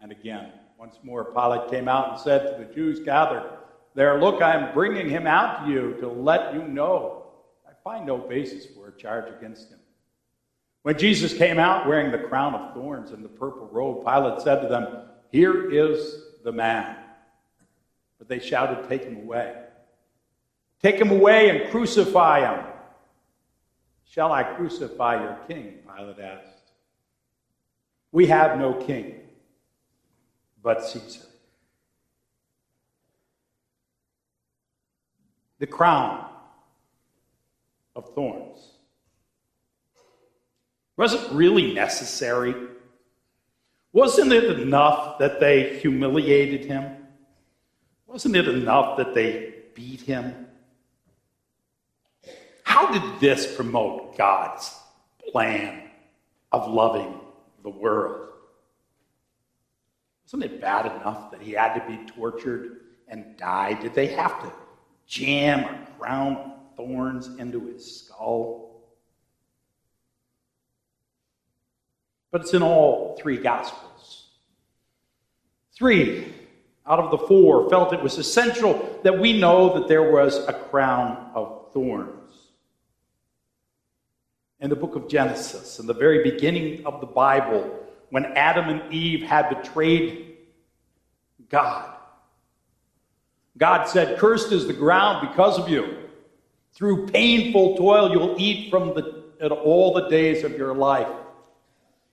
and 0.00 0.10
again. 0.10 0.50
Once 0.78 0.98
more, 1.02 1.24
Pilate 1.26 1.70
came 1.70 1.88
out 1.88 2.10
and 2.10 2.18
said 2.20 2.58
to 2.58 2.64
the 2.64 2.74
Jews 2.74 3.00
gathered 3.00 3.58
there, 3.94 4.20
Look, 4.20 4.42
I 4.42 4.56
am 4.56 4.74
bringing 4.74 5.08
him 5.08 5.26
out 5.26 5.64
to 5.64 5.70
you 5.70 5.96
to 6.00 6.08
let 6.08 6.54
you 6.54 6.62
know. 6.62 7.26
I 7.68 7.72
find 7.84 8.06
no 8.06 8.18
basis 8.18 8.66
for 8.66 8.88
a 8.88 8.92
charge 8.92 9.32
against 9.32 9.70
him. 9.70 9.78
When 10.82 10.98
Jesus 10.98 11.32
came 11.32 11.58
out 11.58 11.86
wearing 11.86 12.10
the 12.10 12.26
crown 12.26 12.54
of 12.54 12.74
thorns 12.74 13.10
and 13.10 13.24
the 13.24 13.28
purple 13.28 13.68
robe, 13.70 14.04
Pilate 14.04 14.40
said 14.40 14.60
to 14.62 14.68
them, 14.68 15.08
Here 15.30 15.70
is 15.70 16.22
the 16.44 16.52
man. 16.52 16.96
But 18.18 18.28
they 18.28 18.40
shouted, 18.40 18.88
Take 18.88 19.04
him 19.04 19.16
away. 19.16 19.54
Take 20.82 20.96
him 20.96 21.10
away 21.10 21.50
and 21.50 21.70
crucify 21.70 22.40
him. 22.40 22.73
Shall 24.14 24.30
I 24.30 24.44
crucify 24.44 25.20
your 25.24 25.36
king? 25.48 25.80
Pilate 25.84 26.20
asked. 26.20 26.70
We 28.12 28.28
have 28.28 28.56
no 28.56 28.74
king 28.74 29.22
but 30.62 30.84
Caesar. 30.84 31.26
The 35.58 35.66
crown 35.66 36.26
of 37.96 38.14
thorns. 38.14 38.74
Was 40.96 41.14
it 41.14 41.32
really 41.32 41.74
necessary? 41.74 42.54
Wasn't 43.92 44.32
it 44.32 44.60
enough 44.60 45.18
that 45.18 45.40
they 45.40 45.80
humiliated 45.80 46.66
him? 46.66 46.98
Wasn't 48.06 48.36
it 48.36 48.46
enough 48.46 48.96
that 48.96 49.12
they 49.12 49.54
beat 49.74 50.02
him? 50.02 50.43
How 52.74 52.90
did 52.90 53.20
this 53.20 53.54
promote 53.54 54.18
God's 54.18 54.76
plan 55.30 55.84
of 56.50 56.68
loving 56.68 57.20
the 57.62 57.70
world? 57.70 58.30
Wasn't 60.24 60.42
it 60.42 60.60
bad 60.60 60.86
enough 60.86 61.30
that 61.30 61.40
he 61.40 61.52
had 61.52 61.74
to 61.74 61.86
be 61.86 62.04
tortured 62.10 62.80
and 63.06 63.36
die? 63.36 63.74
Did 63.74 63.94
they 63.94 64.08
have 64.08 64.42
to 64.42 64.52
jam 65.06 65.60
a 65.60 65.86
crown 66.00 66.36
of 66.36 66.76
thorns 66.76 67.28
into 67.38 67.64
his 67.64 68.00
skull? 68.00 68.82
But 72.32 72.40
it's 72.40 72.54
in 72.54 72.62
all 72.64 73.16
three 73.22 73.36
Gospels. 73.36 74.30
Three 75.78 76.34
out 76.84 76.98
of 76.98 77.12
the 77.12 77.24
four 77.28 77.70
felt 77.70 77.92
it 77.92 78.02
was 78.02 78.18
essential 78.18 78.98
that 79.04 79.16
we 79.16 79.38
know 79.38 79.78
that 79.78 79.86
there 79.86 80.10
was 80.10 80.38
a 80.48 80.52
crown 80.52 81.30
of 81.36 81.70
thorns. 81.72 82.13
In 84.60 84.70
the 84.70 84.76
book 84.76 84.94
of 84.94 85.08
Genesis, 85.08 85.78
in 85.78 85.86
the 85.86 85.94
very 85.94 86.22
beginning 86.22 86.86
of 86.86 87.00
the 87.00 87.06
Bible, 87.06 87.80
when 88.10 88.24
Adam 88.36 88.68
and 88.68 88.92
Eve 88.92 89.22
had 89.22 89.48
betrayed 89.48 90.36
God. 91.48 91.94
God 93.56 93.84
said, 93.84 94.18
Cursed 94.18 94.52
is 94.52 94.66
the 94.66 94.72
ground 94.72 95.28
because 95.28 95.58
of 95.58 95.68
you. 95.68 95.98
Through 96.72 97.06
painful 97.06 97.76
toil, 97.76 98.10
you'll 98.10 98.34
eat 98.38 98.70
from 98.70 98.94
the, 98.94 99.48
all 99.50 99.94
the 99.94 100.08
days 100.08 100.42
of 100.42 100.56
your 100.56 100.74
life. 100.74 101.08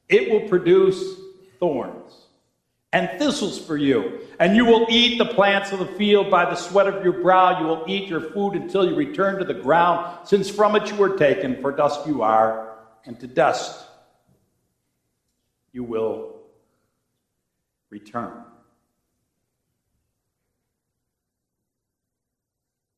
It 0.10 0.30
will 0.30 0.47
produce 0.47 1.19
thorns 1.60 2.20
and 2.93 3.10
thistles 3.17 3.60
for 3.60 3.77
you. 3.77 4.19
And 4.39 4.56
you 4.56 4.65
will 4.65 4.86
eat 4.89 5.17
the 5.17 5.25
plants 5.25 5.71
of 5.71 5.80
the 5.80 5.86
field 5.86 6.30
by 6.30 6.45
the 6.45 6.56
sweat 6.56 6.88
of 6.88 7.04
your 7.04 7.13
brow. 7.13 7.60
You 7.60 7.67
will 7.67 7.86
eat 7.88 8.10
your 8.10 8.21
food 8.21 8.54
until 8.54 8.88
you 8.88 8.95
return 8.95 9.39
to 9.39 9.45
the 9.45 9.54
ground, 9.54 10.27
since 10.27 10.49
from 10.49 10.75
it 10.75 10.89
you 10.89 10.95
were 10.95 11.15
taken, 11.17 11.62
for 11.62 11.71
dust 11.71 12.06
you 12.06 12.21
are, 12.21 12.75
and 13.06 13.19
to 13.19 13.27
dust 13.27 13.86
you 15.71 15.84
will 15.84 16.41
return. 17.89 18.43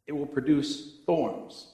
It 0.08 0.14
will 0.14 0.26
produce 0.26 0.98
thorns. 1.06 1.68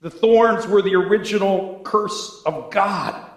The 0.00 0.10
thorns 0.10 0.66
were 0.66 0.80
the 0.80 0.94
original 0.94 1.80
curse 1.84 2.42
of 2.46 2.70
God. 2.70 3.30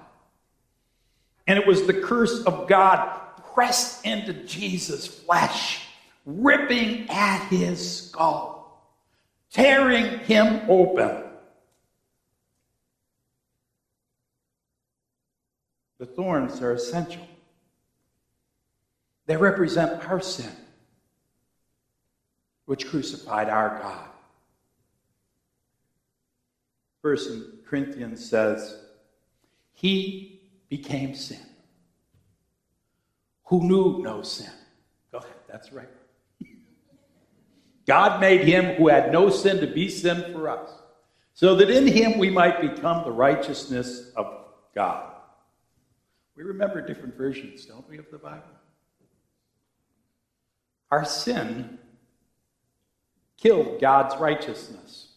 And 1.45 1.59
it 1.59 1.67
was 1.67 1.86
the 1.86 1.93
curse 1.93 2.43
of 2.43 2.67
God 2.69 3.19
pressed 3.53 4.05
into 4.05 4.33
Jesus' 4.33 5.07
flesh, 5.07 5.87
ripping 6.25 7.09
at 7.09 7.47
his 7.47 8.07
skull, 8.07 8.91
tearing 9.51 10.19
him 10.19 10.61
open. 10.67 11.23
The 15.99 16.05
thorns 16.05 16.61
are 16.61 16.73
essential. 16.73 17.25
They 19.25 19.37
represent 19.37 20.09
our 20.09 20.19
sin, 20.19 20.51
which 22.65 22.87
crucified 22.89 23.49
our 23.49 23.79
God. 23.79 24.07
First 27.01 27.29
Corinthians 27.65 28.27
says, 28.29 28.81
He 29.73 30.41
became 30.69 31.15
sin 31.15 31.39
who 33.45 33.62
knew 33.67 34.01
no 34.01 34.21
sin. 34.21 34.51
Go 35.12 35.19
ahead, 35.19 35.32
that's 35.47 35.71
right. 35.71 35.89
God 37.86 38.21
made 38.21 38.41
him 38.41 38.75
who 38.75 38.88
had 38.88 39.12
no 39.12 39.29
sin 39.29 39.60
to 39.60 39.67
be 39.67 39.89
sin 39.89 40.32
for 40.32 40.49
us, 40.49 40.69
so 41.34 41.56
that 41.56 41.69
in 41.69 41.86
him 41.88 42.17
we 42.17 42.29
might 42.29 42.62
become 42.62 43.03
the 43.03 43.12
righteousness 43.12 44.12
of 44.15 44.45
God. 44.73 45.12
We 46.36 46.43
remember 46.43 46.82
different 46.82 47.15
versions, 47.15 47.65
don't 47.65 47.88
we, 47.89 47.97
of 47.97 48.10
the 48.12 48.17
Bible? 48.17 48.43
Our 50.89 51.06
sin 51.06 51.79
killed 53.38 53.82
God's 53.82 54.15
righteousness. 54.15 55.10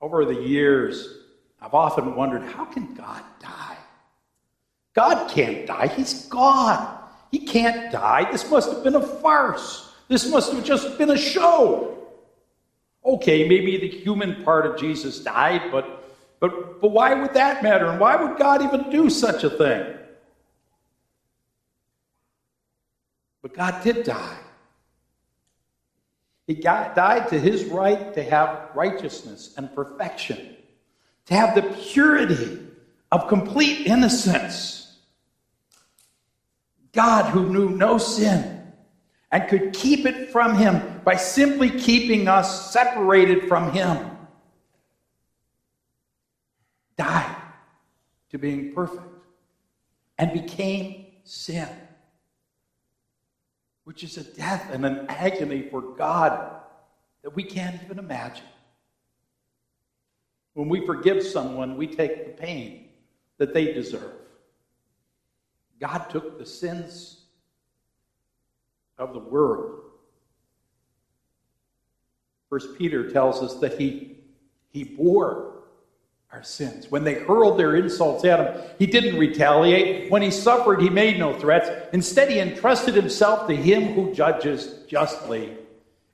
Over 0.00 0.24
the 0.24 0.40
years, 0.40 1.08
I've 1.60 1.74
often 1.74 2.14
wondered 2.14 2.42
how 2.42 2.66
can 2.66 2.94
God 2.94 3.22
die? 3.40 3.63
God 4.94 5.28
can't 5.30 5.66
die. 5.66 5.88
He's 5.88 6.26
God. 6.26 6.98
He 7.30 7.40
can't 7.40 7.90
die. 7.90 8.30
This 8.30 8.48
must 8.50 8.70
have 8.72 8.84
been 8.84 8.94
a 8.94 9.04
farce. 9.04 9.92
This 10.08 10.28
must 10.28 10.52
have 10.52 10.64
just 10.64 10.96
been 10.98 11.10
a 11.10 11.18
show. 11.18 11.98
Okay, 13.04 13.48
maybe 13.48 13.76
the 13.76 13.88
human 13.88 14.44
part 14.44 14.66
of 14.66 14.78
Jesus 14.78 15.20
died, 15.20 15.70
but 15.70 16.00
but 16.40 16.80
but 16.80 16.88
why 16.88 17.14
would 17.14 17.34
that 17.34 17.62
matter? 17.62 17.86
And 17.86 18.00
why 18.00 18.16
would 18.16 18.38
God 18.38 18.62
even 18.62 18.90
do 18.90 19.10
such 19.10 19.44
a 19.44 19.50
thing? 19.50 19.94
But 23.42 23.52
God 23.52 23.82
did 23.82 24.04
die. 24.04 24.38
He 26.46 26.54
got, 26.54 26.94
died 26.94 27.28
to 27.28 27.38
his 27.38 27.64
right 27.64 28.12
to 28.14 28.22
have 28.22 28.70
righteousness 28.74 29.54
and 29.56 29.74
perfection, 29.74 30.56
to 31.26 31.34
have 31.34 31.54
the 31.54 31.62
purity 31.62 32.58
of 33.10 33.28
complete 33.28 33.86
innocence. 33.86 34.83
God 36.94 37.30
who 37.30 37.52
knew 37.52 37.70
no 37.70 37.98
sin 37.98 38.72
and 39.30 39.48
could 39.48 39.72
keep 39.72 40.06
it 40.06 40.30
from 40.30 40.56
him 40.56 41.00
by 41.04 41.16
simply 41.16 41.68
keeping 41.68 42.28
us 42.28 42.72
separated 42.72 43.48
from 43.48 43.72
him, 43.72 44.16
died 46.96 47.36
to 48.30 48.38
being 48.38 48.72
perfect 48.72 49.02
and 50.18 50.32
became 50.32 51.06
sin, 51.24 51.68
which 53.82 54.04
is 54.04 54.16
a 54.16 54.22
death 54.22 54.70
and 54.72 54.86
an 54.86 55.06
agony 55.08 55.68
for 55.68 55.82
God 55.82 56.60
that 57.22 57.34
we 57.34 57.42
can't 57.42 57.82
even 57.82 57.98
imagine. 57.98 58.46
When 60.52 60.68
we 60.68 60.86
forgive 60.86 61.24
someone, 61.24 61.76
we 61.76 61.88
take 61.88 62.24
the 62.24 62.40
pain 62.40 62.88
that 63.38 63.52
they 63.52 63.72
deserve. 63.72 64.23
God 65.80 66.10
took 66.10 66.38
the 66.38 66.46
sins 66.46 67.24
of 68.98 69.12
the 69.12 69.18
world. 69.18 69.80
First 72.48 72.78
Peter 72.78 73.10
tells 73.10 73.42
us 73.42 73.56
that 73.60 73.80
he, 73.80 74.18
he 74.70 74.84
bore 74.84 75.54
our 76.32 76.42
sins. 76.42 76.90
When 76.90 77.04
they 77.04 77.14
hurled 77.14 77.58
their 77.58 77.76
insults 77.76 78.24
at 78.24 78.40
him, 78.40 78.62
he 78.78 78.86
didn't 78.86 79.18
retaliate. 79.18 80.10
When 80.10 80.22
he 80.22 80.30
suffered, 80.30 80.80
he 80.80 80.90
made 80.90 81.18
no 81.18 81.38
threats. 81.38 81.68
Instead, 81.92 82.30
he 82.30 82.40
entrusted 82.40 82.94
himself 82.94 83.48
to 83.48 83.56
him 83.56 83.94
who 83.94 84.14
judges 84.14 84.84
justly, 84.88 85.56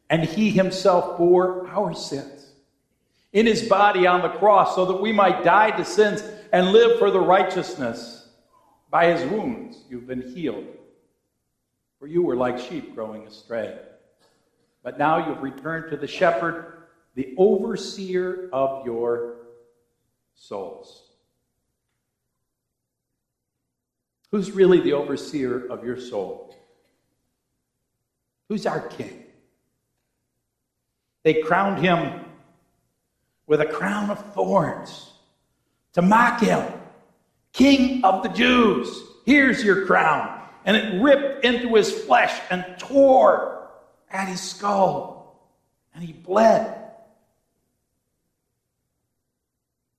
and 0.09 0.25
he 0.25 0.51
himself 0.51 1.19
bore 1.19 1.69
our 1.69 1.95
sins 1.95 2.41
in 3.33 3.47
his 3.47 3.63
body 3.63 4.07
on 4.07 4.23
the 4.23 4.29
cross 4.29 4.75
so 4.75 4.85
that 4.87 5.01
we 5.01 5.13
might 5.13 5.45
die 5.45 5.71
to 5.71 5.85
sins 5.85 6.23
and 6.53 6.73
live 6.73 6.99
for 6.99 7.11
the 7.11 7.21
righteousness 7.21 8.20
by 8.91 9.13
his 9.13 9.31
wounds 9.31 9.79
you've 9.89 10.07
been 10.07 10.35
healed. 10.35 10.67
For 11.99 12.07
you 12.07 12.23
were 12.23 12.37
like 12.37 12.59
sheep 12.59 12.95
growing 12.95 13.27
astray. 13.27 13.79
But 14.83 14.99
now 14.99 15.29
you've 15.29 15.43
returned 15.43 15.91
to 15.91 15.97
the 15.97 16.07
shepherd, 16.07 16.85
the 17.15 17.35
overseer 17.37 18.49
of 18.53 18.87
your 18.87 19.37
souls. 20.35 21.03
Who's 24.31 24.51
really 24.53 24.81
the 24.81 24.95
overseer 24.95 25.67
of 25.67 25.85
your 25.85 25.99
soul? 25.99 26.57
Who's 28.49 28.65
our 28.65 28.81
king? 28.81 29.25
They 31.23 31.43
crowned 31.43 31.85
him 31.85 32.25
with 33.47 33.61
a 33.61 33.67
crown 33.67 34.11
of 34.11 34.33
thorns 34.33 35.13
to 35.93 36.03
mock 36.03 36.41
him 36.41 36.80
King 37.61 38.03
of 38.05 38.23
the 38.23 38.31
Jews, 38.31 39.03
here's 39.27 39.63
your 39.63 39.85
crown. 39.85 40.41
And 40.65 40.79
it 40.79 41.03
ripped 41.03 41.45
into 41.45 41.75
his 41.75 41.93
flesh 41.93 42.41
and 42.51 42.65
tore 42.79 43.69
at 44.11 44.29
his 44.29 44.41
skull. 44.41 45.51
And 45.95 46.03
he 46.03 46.15
bled. 46.15 46.79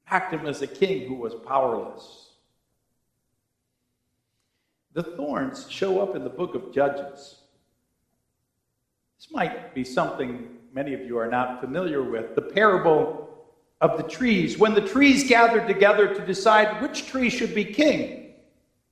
Mocked 0.09 0.33
him 0.33 0.47
as 0.47 0.63
a 0.63 0.67
king 0.67 1.07
who 1.07 1.13
was 1.13 1.35
powerless. 1.35 2.31
The 4.93 5.03
thorns 5.03 5.69
show 5.69 6.01
up 6.01 6.15
in 6.15 6.23
the 6.23 6.31
book 6.31 6.55
of 6.55 6.73
Judges. 6.73 7.41
This 9.17 9.31
might 9.31 9.75
be 9.75 9.83
something 9.83 10.57
many 10.73 10.95
of 10.95 11.01
you 11.01 11.19
are 11.19 11.29
not 11.29 11.61
familiar 11.61 12.01
with. 12.01 12.33
The 12.33 12.41
parable 12.41 13.20
of 13.81 13.97
the 13.97 14.03
trees, 14.03 14.57
when 14.57 14.75
the 14.75 14.87
trees 14.87 15.27
gathered 15.27 15.67
together 15.67 16.13
to 16.13 16.25
decide 16.25 16.81
which 16.81 17.07
tree 17.07 17.29
should 17.29 17.55
be 17.55 17.65
king. 17.65 18.33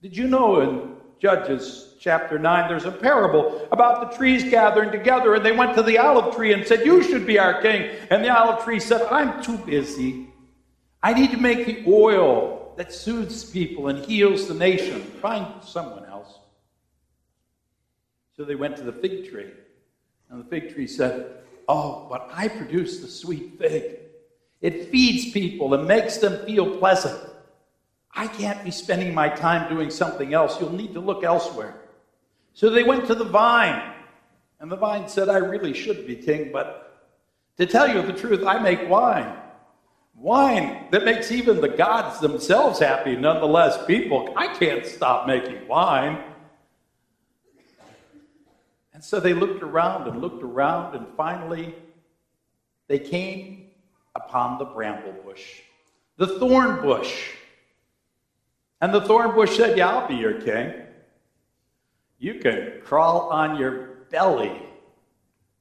Did 0.01 0.17
you 0.17 0.27
know 0.27 0.61
in 0.61 0.95
Judges 1.19 1.93
chapter 1.99 2.39
9, 2.39 2.69
there's 2.69 2.85
a 2.85 2.91
parable 2.91 3.67
about 3.71 4.09
the 4.09 4.17
trees 4.17 4.43
gathering 4.43 4.91
together, 4.91 5.35
and 5.35 5.45
they 5.45 5.51
went 5.51 5.75
to 5.75 5.83
the 5.83 5.99
olive 5.99 6.35
tree 6.35 6.53
and 6.53 6.65
said, 6.65 6.85
You 6.85 7.03
should 7.03 7.27
be 7.27 7.37
our 7.37 7.61
king. 7.61 7.95
And 8.09 8.23
the 8.23 8.35
olive 8.35 8.63
tree 8.63 8.79
said, 8.79 9.01
I'm 9.11 9.43
too 9.43 9.57
busy. 9.57 10.27
I 11.03 11.13
need 11.13 11.31
to 11.31 11.37
make 11.37 11.65
the 11.65 11.83
oil 11.87 12.73
that 12.77 12.91
soothes 12.91 13.43
people 13.43 13.89
and 13.89 14.03
heals 14.03 14.47
the 14.47 14.53
nation. 14.53 15.01
Find 15.01 15.45
someone 15.63 16.05
else. 16.05 16.33
So 18.35 18.43
they 18.43 18.55
went 18.55 18.77
to 18.77 18.83
the 18.83 18.93
fig 18.93 19.29
tree. 19.29 19.51
And 20.29 20.43
the 20.43 20.49
fig 20.49 20.73
tree 20.73 20.87
said, 20.87 21.43
Oh, 21.67 22.07
but 22.09 22.29
I 22.33 22.47
produce 22.47 23.01
the 23.01 23.07
sweet 23.07 23.59
fig. 23.59 23.99
It 24.61 24.89
feeds 24.89 25.31
people 25.31 25.73
and 25.73 25.87
makes 25.87 26.17
them 26.17 26.45
feel 26.45 26.77
pleasant. 26.77 27.19
I 28.11 28.27
can't 28.27 28.63
be 28.63 28.71
spending 28.71 29.13
my 29.13 29.29
time 29.29 29.69
doing 29.73 29.89
something 29.89 30.33
else. 30.33 30.59
You'll 30.59 30.73
need 30.73 30.93
to 30.93 30.99
look 30.99 31.23
elsewhere. 31.23 31.75
So 32.53 32.69
they 32.69 32.83
went 32.83 33.07
to 33.07 33.15
the 33.15 33.23
vine. 33.25 33.93
And 34.59 34.69
the 34.69 34.75
vine 34.75 35.07
said, 35.07 35.29
I 35.29 35.37
really 35.37 35.73
should 35.73 36.05
be 36.05 36.15
king, 36.15 36.51
but 36.51 37.07
to 37.57 37.65
tell 37.65 37.87
you 37.87 38.01
the 38.01 38.13
truth, 38.13 38.45
I 38.45 38.59
make 38.59 38.89
wine. 38.89 39.37
Wine 40.15 40.87
that 40.91 41.05
makes 41.05 41.31
even 41.31 41.61
the 41.61 41.69
gods 41.69 42.19
themselves 42.19 42.79
happy, 42.79 43.15
nonetheless, 43.15 43.85
people, 43.85 44.33
I 44.35 44.53
can't 44.53 44.85
stop 44.85 45.27
making 45.27 45.65
wine. 45.65 46.21
And 48.93 49.01
so 49.01 49.21
they 49.21 49.33
looked 49.33 49.63
around 49.63 50.09
and 50.09 50.19
looked 50.19 50.43
around, 50.43 50.93
and 50.93 51.07
finally 51.15 51.73
they 52.89 52.99
came 52.99 53.68
upon 54.15 54.57
the 54.57 54.65
bramble 54.65 55.13
bush, 55.23 55.61
the 56.17 56.27
thorn 56.39 56.81
bush. 56.81 57.31
And 58.81 58.93
the 58.93 59.01
thorn 59.01 59.35
bush 59.35 59.57
said, 59.57 59.77
Yeah, 59.77 59.89
I'll 59.89 60.07
be 60.07 60.15
your 60.15 60.41
king. 60.41 60.73
You 62.17 62.35
can 62.35 62.81
crawl 62.83 63.29
on 63.29 63.57
your 63.57 64.05
belly 64.09 64.61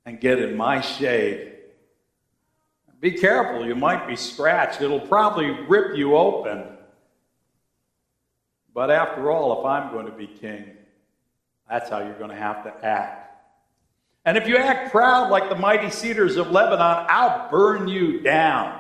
and 0.05 0.21
get 0.21 0.39
in 0.39 0.57
my 0.57 0.81
shade. 0.81 1.55
Be 3.01 3.13
careful, 3.13 3.65
you 3.65 3.77
might 3.77 4.09
be 4.09 4.17
scratched. 4.17 4.81
It'll 4.81 4.99
probably 4.99 5.51
rip 5.69 5.97
you 5.97 6.17
open. 6.17 6.65
But 8.75 8.91
after 8.91 9.31
all, 9.31 9.61
if 9.61 9.67
I'm 9.67 9.93
going 9.93 10.07
to 10.07 10.13
be 10.13 10.27
king, 10.27 10.65
that's 11.69 11.91
how 11.91 11.99
you're 11.99 12.19
going 12.19 12.31
to 12.31 12.37
have 12.37 12.65
to 12.65 12.85
act. 12.85 13.18
And 14.29 14.37
if 14.37 14.47
you 14.47 14.59
act 14.59 14.93
proud 14.93 15.31
like 15.31 15.49
the 15.49 15.55
mighty 15.55 15.89
cedars 15.89 16.37
of 16.37 16.51
Lebanon, 16.51 17.07
I'll 17.09 17.49
burn 17.51 17.89
you 17.89 18.21
down. 18.21 18.79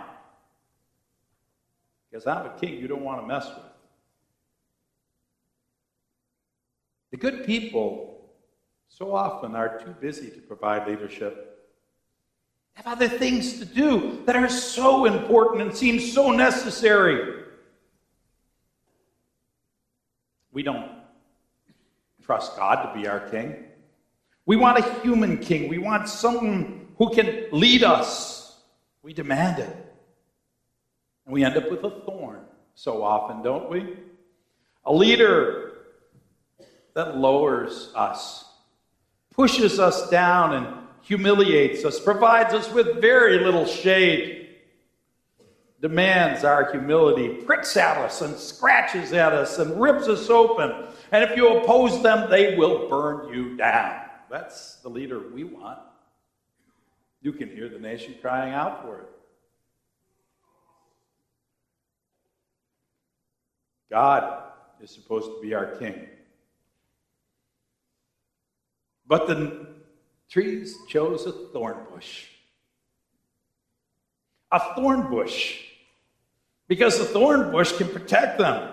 Because 2.10 2.26
I'm 2.26 2.44
a 2.44 2.50
king 2.50 2.74
you 2.74 2.86
don't 2.86 3.02
want 3.02 3.22
to 3.22 3.26
mess 3.26 3.46
with. 3.48 3.64
The 7.12 7.16
good 7.16 7.46
people 7.46 8.30
so 8.88 9.14
often 9.14 9.56
are 9.56 9.80
too 9.80 9.94
busy 9.98 10.28
to 10.28 10.38
provide 10.42 10.86
leadership. 10.86 11.66
Have 12.74 12.86
other 12.86 13.08
things 13.08 13.58
to 13.58 13.64
do 13.64 14.22
that 14.26 14.36
are 14.36 14.50
so 14.50 15.06
important 15.06 15.62
and 15.62 15.74
seem 15.74 15.98
so 15.98 16.30
necessary. 16.30 17.44
We 20.52 20.62
don't 20.62 20.90
trust 22.22 22.54
God 22.54 22.82
to 22.82 23.00
be 23.00 23.08
our 23.08 23.20
king. 23.30 23.64
We 24.48 24.56
want 24.56 24.78
a 24.78 25.00
human 25.02 25.36
king. 25.36 25.68
We 25.68 25.76
want 25.76 26.08
someone 26.08 26.86
who 26.96 27.10
can 27.10 27.48
lead 27.52 27.84
us. 27.84 28.56
We 29.02 29.12
demand 29.12 29.58
it. 29.58 29.76
And 31.26 31.34
we 31.34 31.44
end 31.44 31.58
up 31.58 31.70
with 31.70 31.84
a 31.84 31.90
thorn 31.90 32.40
so 32.74 33.02
often, 33.02 33.42
don't 33.42 33.68
we? 33.68 33.94
A 34.86 34.92
leader 34.92 35.74
that 36.94 37.18
lowers 37.18 37.92
us, 37.94 38.46
pushes 39.34 39.78
us 39.78 40.08
down, 40.08 40.54
and 40.54 40.66
humiliates 41.02 41.84
us, 41.84 42.00
provides 42.00 42.54
us 42.54 42.72
with 42.72 43.02
very 43.02 43.40
little 43.40 43.66
shade, 43.66 44.48
demands 45.82 46.42
our 46.42 46.70
humility, 46.70 47.28
pricks 47.44 47.76
at 47.76 47.98
us, 47.98 48.22
and 48.22 48.34
scratches 48.34 49.12
at 49.12 49.34
us, 49.34 49.58
and 49.58 49.78
rips 49.78 50.08
us 50.08 50.30
open. 50.30 50.72
And 51.12 51.22
if 51.22 51.36
you 51.36 51.58
oppose 51.58 52.02
them, 52.02 52.30
they 52.30 52.56
will 52.56 52.88
burn 52.88 53.28
you 53.28 53.54
down. 53.54 54.07
That's 54.30 54.76
the 54.76 54.88
leader 54.88 55.20
we 55.32 55.44
want. 55.44 55.78
You 57.20 57.32
can 57.32 57.48
hear 57.48 57.68
the 57.68 57.78
nation 57.78 58.14
crying 58.20 58.54
out 58.54 58.82
for 58.82 59.00
it. 59.00 59.08
God 63.90 64.42
is 64.80 64.90
supposed 64.90 65.26
to 65.26 65.40
be 65.40 65.54
our 65.54 65.76
king. 65.76 66.06
But 69.06 69.26
the 69.26 69.66
trees 70.28 70.76
chose 70.88 71.26
a 71.26 71.32
thorn 71.32 71.78
bush. 71.92 72.26
A 74.52 74.74
thorn 74.74 75.10
bush. 75.10 75.62
Because 76.68 76.98
the 76.98 77.06
thorn 77.06 77.50
bush 77.50 77.72
can 77.72 77.88
protect 77.88 78.38
them. 78.38 78.72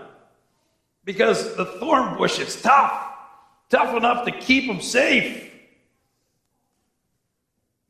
Because 1.06 1.56
the 1.56 1.66
thorn 1.66 2.18
bush 2.18 2.40
is 2.40 2.62
tough, 2.62 3.08
tough 3.70 3.96
enough 3.96 4.26
to 4.26 4.32
keep 4.32 4.68
them 4.68 4.82
safe. 4.82 5.45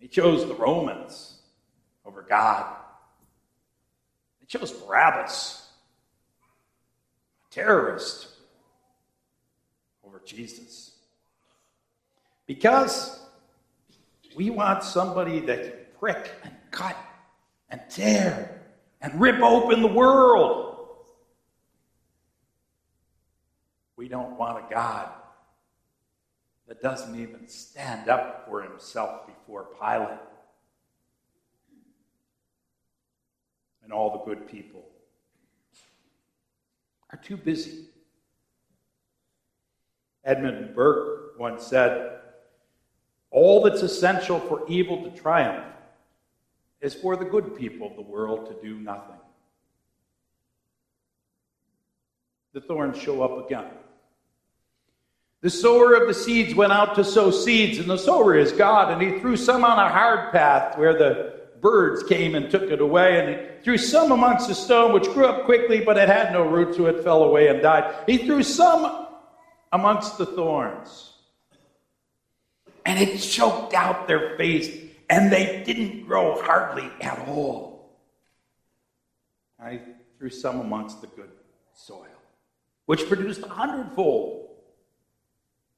He 0.05 0.09
chose 0.09 0.45
the 0.47 0.53
Romans 0.53 1.39
over 2.05 2.21
God. 2.21 2.75
He 4.39 4.45
chose 4.45 4.71
Barabbas, 4.71 5.67
a 7.43 7.51
terrorist, 7.51 8.27
over 10.05 10.21
Jesus. 10.23 10.91
Because 12.45 13.19
we 14.35 14.51
want 14.51 14.83
somebody 14.83 15.39
that 15.39 15.63
can 15.63 15.73
prick 15.99 16.31
and 16.43 16.53
cut 16.69 16.95
and 17.71 17.81
tear 17.89 18.61
and 19.01 19.19
rip 19.19 19.41
open 19.41 19.81
the 19.81 19.87
world. 19.87 20.77
We 23.95 24.07
don't 24.07 24.37
want 24.37 24.63
a 24.63 24.71
God 24.71 25.09
that 26.67 26.81
doesn't 26.81 27.19
even 27.19 27.47
stand 27.47 28.09
up 28.09 28.45
for 28.47 28.61
himself 28.61 29.27
before 29.27 29.67
Pilate 29.79 30.19
and 33.83 33.93
all 33.93 34.11
the 34.11 34.25
good 34.25 34.47
people 34.47 34.83
are 37.11 37.19
too 37.19 37.37
busy. 37.37 37.85
Edmund 40.23 40.75
Burke 40.75 41.39
once 41.39 41.63
said, 41.63 42.19
all 43.29 43.61
that's 43.61 43.83
essential 43.83 44.39
for 44.39 44.65
evil 44.67 45.03
to 45.03 45.11
triumph 45.11 45.65
is 46.81 46.95
for 46.95 47.15
the 47.15 47.25
good 47.25 47.55
people 47.55 47.87
of 47.87 47.95
the 47.95 48.01
world 48.01 48.47
to 48.47 48.67
do 48.67 48.79
nothing. 48.79 49.19
The 52.53 52.61
thorns 52.61 52.97
show 52.97 53.21
up 53.21 53.45
again. 53.45 53.65
The 55.45 55.51
sower 55.51 55.93
of 55.93 56.07
the 56.07 56.13
seeds 56.15 56.55
went 56.55 56.73
out 56.73 56.95
to 56.95 57.03
sow 57.03 57.29
seeds, 57.29 57.77
and 57.77 57.87
the 57.87 57.99
sower 57.99 58.35
is 58.35 58.51
God, 58.51 58.91
and 58.91 58.99
he 58.99 59.19
threw 59.19 59.37
some 59.37 59.63
on 59.63 59.77
a 59.77 59.87
hard 59.87 60.31
path 60.31 60.75
where 60.75 60.97
the 60.97 61.35
birds 61.61 62.01
came 62.01 62.33
and 62.33 62.49
took 62.49 62.63
it 62.63 62.81
away, 62.81 63.19
and 63.19 63.29
he 63.29 63.63
threw 63.63 63.77
some 63.77 64.11
amongst 64.11 64.47
the 64.47 64.55
stone, 64.55 64.91
which 64.91 65.03
grew 65.03 65.27
up 65.27 65.45
quickly, 65.45 65.81
but 65.81 65.97
it 65.97 66.09
had 66.09 66.33
no 66.33 66.41
root, 66.41 66.73
so 66.73 66.87
it 66.87 67.03
fell 67.03 67.21
away 67.21 67.49
and 67.49 67.61
died. 67.61 67.93
He 68.07 68.17
threw 68.17 68.41
some 68.41 69.05
amongst 69.71 70.17
the 70.17 70.25
thorns 70.25 71.13
and 72.83 72.99
it 72.99 73.19
choked 73.19 73.75
out 73.75 74.07
their 74.07 74.35
face, 74.37 74.75
and 75.11 75.31
they 75.31 75.61
didn't 75.63 76.07
grow 76.07 76.41
hardly 76.41 76.89
at 77.01 77.19
all. 77.27 77.99
I 79.59 79.79
threw 80.17 80.31
some 80.31 80.59
amongst 80.59 81.01
the 81.01 81.07
good 81.07 81.29
soil, 81.75 82.07
which 82.87 83.07
produced 83.07 83.43
a 83.43 83.49
hundredfold 83.49 84.44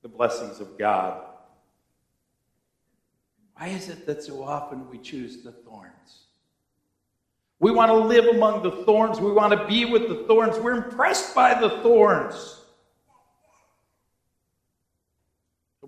the 0.08 0.18
blessings 0.18 0.62
of 0.62 0.78
God. 0.78 1.22
Why 3.58 3.68
is 3.68 3.90
it 3.90 4.06
that 4.06 4.24
so 4.24 4.42
often 4.42 4.90
we 4.90 5.00
choose 5.00 5.44
the 5.44 5.52
thorns? 5.52 6.28
We 7.60 7.72
want 7.72 7.90
to 7.90 7.96
live 7.96 8.26
among 8.26 8.64
the 8.64 8.72
thorns. 8.86 9.20
We 9.20 9.34
want 9.34 9.52
to 9.52 9.68
be 9.68 9.84
with 9.84 10.08
the 10.08 10.24
thorns. 10.28 10.58
We're 10.60 10.86
impressed 10.86 11.36
by 11.36 11.60
the 11.60 11.82
thorns. 11.82 12.54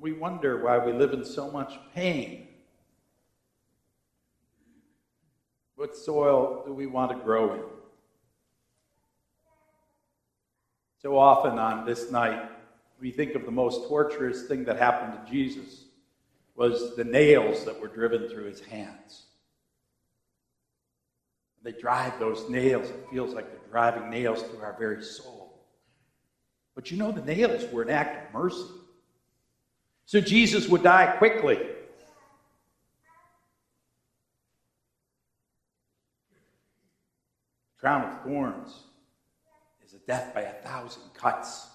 we 0.02 0.14
wonder 0.14 0.64
why 0.64 0.78
we 0.78 0.94
live 0.94 1.12
in 1.12 1.26
so 1.26 1.52
much 1.52 1.74
pain. 1.94 2.48
What 5.76 5.94
soil 5.94 6.64
do 6.66 6.74
we 6.74 6.88
want 6.88 7.12
to 7.12 7.18
grow 7.18 7.54
in? 7.54 7.64
So 11.02 11.18
often 11.18 11.60
on 11.60 11.86
this 11.86 12.12
night, 12.12 12.49
we 13.00 13.12
think 13.12 13.36
of 13.36 13.46
the 13.46 13.52
most 13.52 13.88
torturous 13.88 14.48
thing 14.48 14.66
that 14.66 14.78
happened 14.78 15.14
to 15.26 15.32
Jesus 15.32 15.86
was 16.56 16.96
the 16.96 17.04
nails 17.04 17.64
that 17.66 17.80
were 17.80 17.88
driven 17.88 18.28
through 18.28 18.46
his 18.46 18.60
hands. 18.60 19.24
They 21.64 21.72
drive 21.72 22.20
those 22.20 22.50
nails. 22.50 22.90
It 22.90 23.08
feels 23.12 23.34
like 23.34 23.50
they're 23.50 23.72
driving 23.72 24.10
nails 24.10 24.42
through 24.42 24.60
our 24.60 24.76
very 24.78 25.04
soul. 25.04 25.66
But 26.76 26.92
you 26.92 26.98
know, 26.98 27.12
the 27.12 27.22
nails 27.22 27.70
were 27.72 27.82
an 27.82 27.90
act 27.90 28.28
of 28.28 28.34
mercy. 28.34 28.66
So 30.06 30.20
Jesus 30.20 30.68
would 30.68 30.84
die 30.84 31.16
quickly. 31.18 31.60
Crown 37.80 38.04
of 38.04 38.24
thorns 38.24 38.74
is 39.86 39.94
a 39.94 40.00
death 40.00 40.34
by 40.34 40.42
a 40.42 40.54
thousand 40.54 41.04
cuts. 41.14 41.68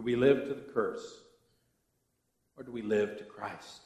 Do 0.00 0.04
we 0.04 0.16
live 0.16 0.44
to 0.44 0.54
the 0.54 0.72
curse 0.72 1.20
or 2.56 2.64
do 2.64 2.72
we 2.72 2.80
live 2.80 3.18
to 3.18 3.24
Christ? 3.24 3.82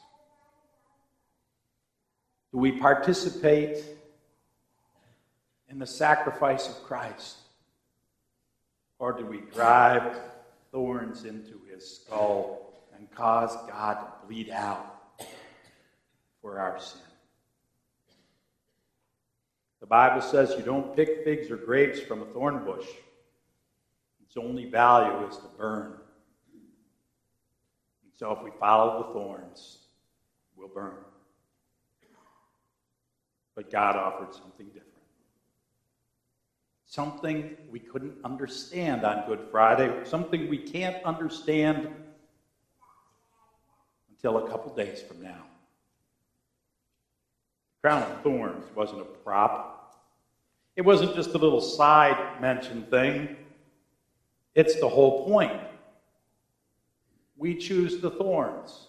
Do 2.52 2.58
we 2.58 2.70
participate 2.70 3.84
in 5.68 5.80
the 5.80 5.86
sacrifice 5.88 6.68
of 6.68 6.84
Christ? 6.84 7.38
Or 9.00 9.12
do 9.12 9.26
we 9.26 9.40
drive 9.52 10.16
thorns 10.70 11.24
into 11.24 11.60
his 11.68 11.96
skull 11.96 12.72
and 12.96 13.10
cause 13.10 13.56
God 13.68 13.94
to 13.94 14.26
bleed 14.28 14.50
out 14.50 15.10
for 16.40 16.60
our 16.60 16.78
sin? 16.78 17.00
The 19.80 19.86
Bible 19.86 20.22
says 20.22 20.54
you 20.56 20.62
don't 20.62 20.94
pick 20.94 21.24
figs 21.24 21.50
or 21.50 21.56
grapes 21.56 21.98
from 21.98 22.22
a 22.22 22.26
thorn 22.26 22.64
bush. 22.64 22.86
Its 24.22 24.36
only 24.36 24.66
value 24.66 25.26
is 25.26 25.36
to 25.38 25.48
burn. 25.58 25.94
So 28.16 28.32
if 28.32 28.42
we 28.42 28.50
follow 28.60 29.02
the 29.02 29.12
thorns, 29.12 29.78
we'll 30.56 30.68
burn. 30.68 30.94
But 33.54 33.70
God 33.70 33.96
offered 33.96 34.34
something 34.34 34.66
different. 34.66 34.90
Something 36.86 37.56
we 37.70 37.80
couldn't 37.80 38.16
understand 38.24 39.04
on 39.04 39.26
Good 39.26 39.48
Friday, 39.50 39.92
something 40.04 40.48
we 40.48 40.58
can't 40.58 41.02
understand 41.04 41.88
until 44.10 44.44
a 44.46 44.48
couple 44.48 44.74
days 44.74 45.02
from 45.02 45.22
now. 45.22 45.42
The 47.82 47.88
Crown 47.88 48.02
of 48.02 48.22
Thorns 48.22 48.64
wasn't 48.74 49.00
a 49.00 49.04
prop. 49.04 50.00
It 50.76 50.82
wasn't 50.82 51.14
just 51.14 51.30
a 51.30 51.38
little 51.38 51.60
side 51.60 52.40
mention 52.40 52.84
thing. 52.84 53.36
It's 54.54 54.78
the 54.78 54.88
whole 54.88 55.26
point. 55.26 55.60
We 57.44 57.54
choose 57.54 58.00
the 58.00 58.10
thorns. 58.10 58.86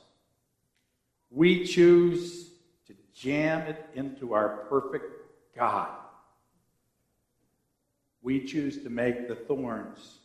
We 1.29 1.65
choose 1.65 2.51
to 2.87 2.95
jam 3.13 3.67
it 3.67 3.85
into 3.95 4.31
our 4.31 4.59
perfect 4.69 5.11
God. 5.57 5.89
We 8.21 8.45
choose 8.45 8.81
to 8.83 8.89
make 8.89 9.27
the 9.27 9.35
thorns 9.35 10.19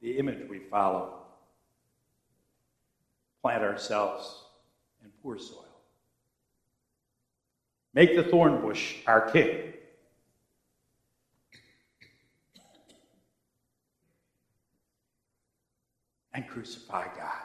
the 0.00 0.16
image 0.16 0.48
we 0.48 0.60
follow. 0.60 1.24
Plant 3.42 3.64
ourselves 3.64 4.44
in 5.04 5.10
poor 5.22 5.38
soil. 5.38 5.66
Make 7.92 8.16
the 8.16 8.24
thorn 8.24 8.62
bush 8.62 8.94
our 9.06 9.28
king. 9.30 9.73
And 16.34 16.48
crucify 16.48 17.06
God. 17.16 17.43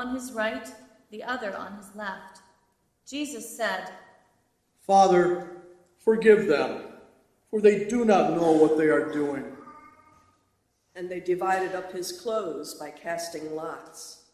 On 0.00 0.14
his 0.14 0.32
right, 0.32 0.66
the 1.10 1.22
other 1.22 1.54
on 1.54 1.76
his 1.76 1.94
left. 1.94 2.40
Jesus 3.06 3.56
said, 3.56 3.90
Father, 4.86 5.62
forgive 5.98 6.46
them, 6.46 6.82
for 7.50 7.60
they 7.60 7.84
do 7.84 8.04
not 8.06 8.32
know 8.32 8.52
what 8.52 8.78
they 8.78 8.86
are 8.86 9.12
doing. 9.12 9.44
And 10.96 11.08
they 11.08 11.20
divided 11.20 11.74
up 11.74 11.92
his 11.92 12.12
clothes 12.12 12.74
by 12.74 12.90
casting 12.90 13.54
lots. 13.54 14.24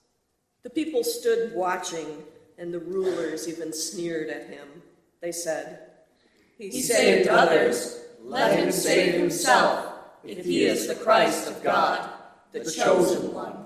The 0.62 0.71
people 0.71 1.03
stood 1.03 1.53
watching, 1.55 2.23
and 2.59 2.73
the 2.73 2.79
rulers 2.79 3.49
even 3.49 3.73
sneered 3.73 4.31
at 4.31 4.49
him. 4.49 4.69
They 5.21 5.33
said, 5.33 5.91
He 6.59 6.81
saved 6.81 7.29
others. 7.29 8.03
Let 8.23 8.59
him 8.59 8.73
save 8.73 9.14
himself, 9.14 9.95
if 10.25 10.45
he 10.45 10.64
is 10.64 10.87
the 10.87 10.95
Christ 10.95 11.49
of 11.49 11.62
God, 11.62 12.09
the 12.53 12.64
chosen 12.64 13.33
one. 13.33 13.66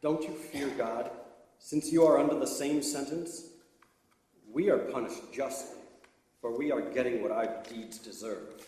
Don't 0.00 0.22
you 0.22 0.30
fear 0.30 0.68
God, 0.68 1.10
since 1.58 1.92
you 1.92 2.04
are 2.06 2.18
under 2.18 2.38
the 2.38 2.46
same 2.46 2.82
sentence? 2.82 3.50
We 4.50 4.70
are 4.70 4.78
punished 4.78 5.32
justly, 5.32 5.80
for 6.40 6.56
we 6.56 6.70
are 6.70 6.80
getting 6.80 7.22
what 7.22 7.32
our 7.32 7.62
deeds 7.68 7.98
deserve. 7.98 8.64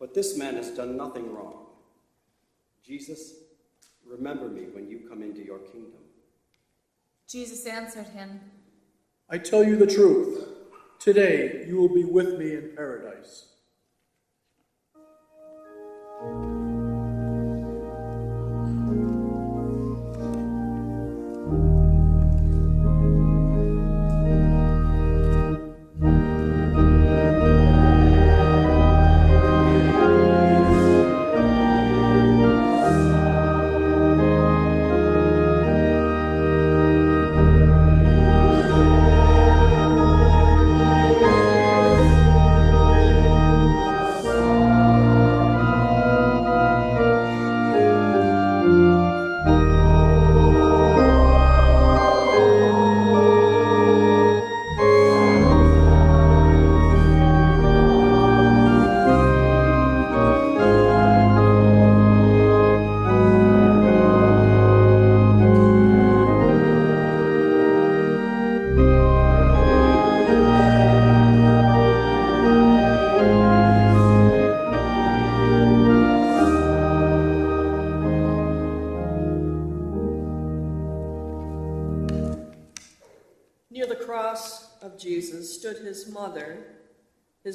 But 0.00 0.12
this 0.12 0.36
man 0.36 0.56
has 0.56 0.70
done 0.70 0.96
nothing 0.96 1.32
wrong. 1.32 1.66
Jesus, 2.84 3.34
remember 4.04 4.48
me 4.48 4.62
when 4.72 4.88
you 4.88 5.06
come 5.08 5.22
into 5.22 5.44
your 5.44 5.60
kingdom. 5.60 6.00
Jesus 7.28 7.64
answered 7.66 8.08
him, 8.08 8.40
I 9.30 9.38
tell 9.38 9.64
you 9.64 9.76
the 9.76 9.86
truth. 9.86 10.48
Today 10.98 11.64
you 11.66 11.76
will 11.76 11.94
be 11.94 12.04
with 12.04 12.38
me 12.38 12.54
in 12.54 12.72
paradise. 12.76 13.53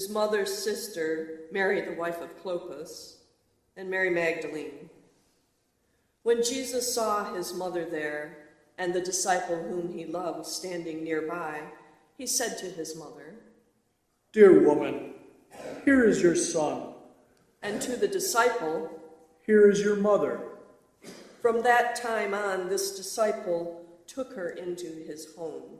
His 0.10 0.16
mother's 0.16 0.52
sister, 0.52 1.42
Mary, 1.52 1.82
the 1.82 1.94
wife 1.94 2.20
of 2.20 2.36
Clopas, 2.42 3.18
and 3.78 3.92
Mary 3.92 4.10
Magdalene. 4.10 4.90
When 6.24 6.42
Jesus 6.42 6.92
saw 6.92 7.36
his 7.36 7.54
mother 7.54 7.86
there 7.86 8.38
and 8.80 8.92
the 8.92 9.02
disciple 9.02 9.58
whom 9.58 9.94
he 9.94 10.08
loved 10.08 10.48
standing 10.48 11.04
nearby, 11.04 11.62
he 12.18 12.26
said 12.26 12.58
to 12.58 12.66
his 12.66 12.96
mother, 12.96 13.36
Dear 14.34 14.64
woman, 14.64 15.14
here 15.86 16.04
is 16.04 16.24
your 16.24 16.36
son. 16.36 16.94
And 17.62 17.80
to 17.80 17.96
the 17.96 18.08
disciple, 18.08 18.90
Here 19.46 19.70
is 19.70 19.80
your 19.80 19.96
mother. 19.96 20.42
From 21.40 21.62
that 21.62 21.96
time 21.96 22.34
on, 22.34 22.68
this 22.68 22.98
disciple 22.98 23.86
took 24.08 24.34
her 24.34 24.50
into 24.50 24.88
his 25.06 25.36
home. 25.36 25.78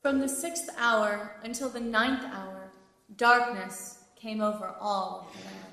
From 0.00 0.20
the 0.20 0.28
sixth 0.28 0.68
hour 0.78 1.32
until 1.42 1.68
the 1.68 1.80
ninth 1.80 2.24
hour, 2.24 2.70
darkness 3.16 4.04
came 4.14 4.40
over 4.40 4.72
all 4.80 5.28
the 5.32 5.44
land. 5.44 5.67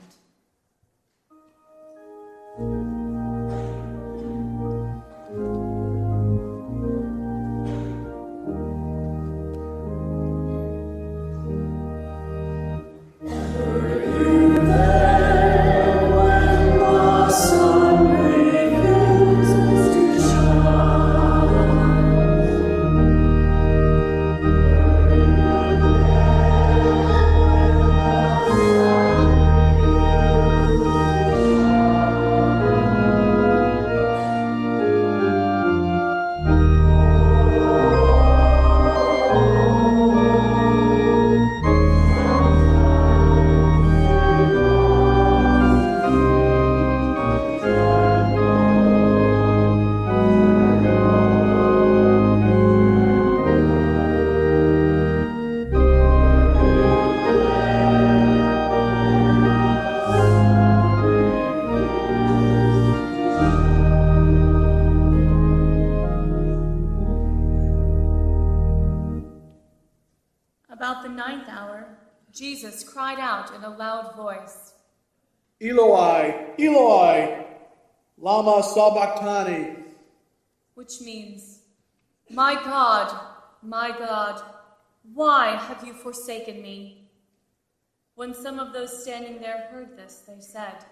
Standing 89.06 89.40
there 89.40 89.68
heard 89.72 89.96
this, 89.96 90.24
they 90.28 90.40
said, 90.40 90.84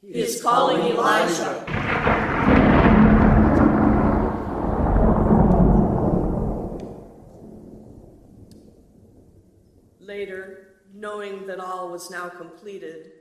He 0.00 0.08
is 0.08 0.42
calling 0.42 0.80
Elijah. 0.80 1.64
Later, 10.00 10.80
knowing 10.92 11.46
that 11.46 11.60
all 11.60 11.92
was 11.92 12.10
now 12.10 12.28
completed, 12.28 13.12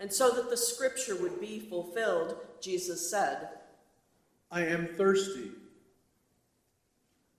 and 0.00 0.10
so 0.10 0.30
that 0.30 0.48
the 0.48 0.56
scripture 0.56 1.16
would 1.16 1.38
be 1.38 1.60
fulfilled, 1.60 2.36
Jesus 2.62 3.10
said, 3.10 3.50
I 4.50 4.62
am 4.62 4.94
thirsty. 4.96 5.50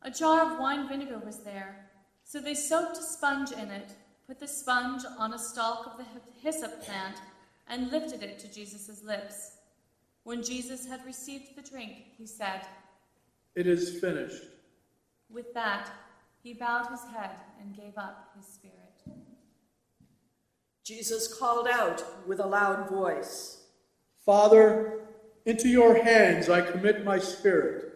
A 0.04 0.12
jar 0.12 0.54
of 0.54 0.60
wine 0.60 0.88
vinegar 0.88 1.18
was 1.26 1.40
there, 1.40 1.90
so 2.24 2.40
they 2.40 2.54
soaked 2.54 3.00
a 3.00 3.02
sponge 3.02 3.52
in 3.52 3.72
it, 3.72 3.96
put 4.30 4.40
the 4.40 4.48
sponge 4.48 5.02
on 5.18 5.34
a 5.34 5.40
stalk 5.40 5.88
of 5.88 5.98
the 5.98 6.06
hyssop 6.40 6.84
plant, 6.84 7.16
and 7.68 7.90
lifted 7.90 8.22
it 8.22 8.38
to 8.38 8.54
Jesus' 8.54 9.04
lips. 9.04 9.54
When 10.22 10.44
Jesus 10.44 10.86
had 10.86 11.04
received 11.04 11.56
the 11.56 11.68
drink, 11.68 11.94
he 12.16 12.28
said, 12.28 12.62
It 13.56 13.66
is 13.66 14.00
finished. 14.00 14.44
With 15.32 15.52
that, 15.56 15.90
he 16.44 16.54
bowed 16.54 16.92
his 16.92 17.02
head 17.06 17.32
and 17.60 17.76
gave 17.76 17.98
up 17.98 18.30
his 18.38 18.46
spirit. 18.46 18.78
Jesus 20.84 21.34
called 21.40 21.68
out 21.68 22.04
with 22.28 22.40
a 22.40 22.46
loud 22.46 22.88
voice, 22.88 23.64
Father, 24.24 25.00
into 25.48 25.68
your 25.68 26.04
hands 26.04 26.50
I 26.50 26.62
commit 26.62 27.04
my 27.04 27.18
spirit. 27.18 27.89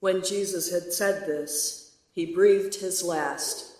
When 0.00 0.22
Jesus 0.22 0.70
had 0.70 0.92
said 0.92 1.26
this, 1.26 1.96
he 2.12 2.32
breathed 2.32 2.76
his 2.76 3.02
last. 3.02 3.74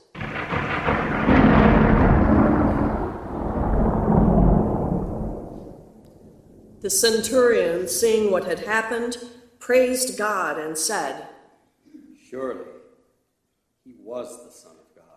The 6.81 6.91
centurion, 6.91 7.87
seeing 7.87 8.33
what 8.33 8.45
had 8.45 8.61
happened, 8.61 9.19
praised 9.61 10.19
God 10.19 10.59
and 10.59 10.77
said, 10.77 11.29
Surely 12.29 12.67
he 13.85 13.95
was 14.01 14.45
the 14.45 14.51
Son 14.51 14.73
of 14.73 14.95
God. 14.97 15.09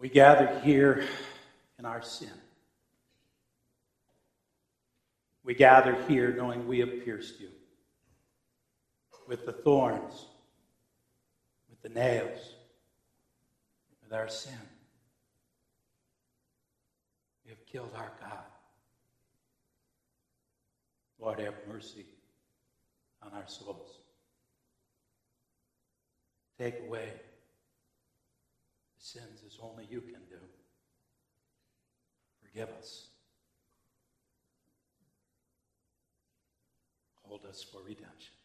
We 0.00 0.08
gather 0.08 0.58
here 0.60 1.04
in 1.78 1.84
our 1.84 2.00
sin. 2.00 2.32
We 5.44 5.54
gather 5.54 5.94
here 6.08 6.32
knowing 6.32 6.66
we 6.66 6.78
have 6.78 7.04
pierced 7.04 7.38
you 7.38 7.50
with 9.28 9.44
the 9.44 9.52
thorns, 9.52 10.26
with 11.68 11.82
the 11.82 11.90
nails, 11.90 12.54
with 14.02 14.14
our 14.14 14.28
sin. 14.28 14.58
We 17.44 17.50
have 17.50 17.66
killed 17.66 17.92
our 17.94 18.12
God. 18.22 18.38
Lord, 21.18 21.40
have 21.40 21.54
mercy 21.68 22.06
on 23.22 23.32
our 23.34 23.46
souls. 23.46 23.98
Take 26.58 26.80
away 26.86 27.12
sins 29.12 29.42
as 29.44 29.58
only 29.60 29.86
you 29.90 30.00
can 30.00 30.22
do. 30.28 30.38
Forgive 32.42 32.68
us. 32.78 33.08
Hold 37.22 37.44
us 37.46 37.64
for 37.64 37.80
redemption. 37.82 38.39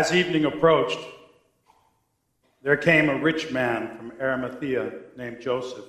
As 0.00 0.14
evening 0.14 0.46
approached, 0.46 0.98
there 2.62 2.78
came 2.78 3.10
a 3.10 3.18
rich 3.20 3.52
man 3.52 3.98
from 3.98 4.12
Arimathea 4.18 4.92
named 5.14 5.42
Joseph, 5.42 5.84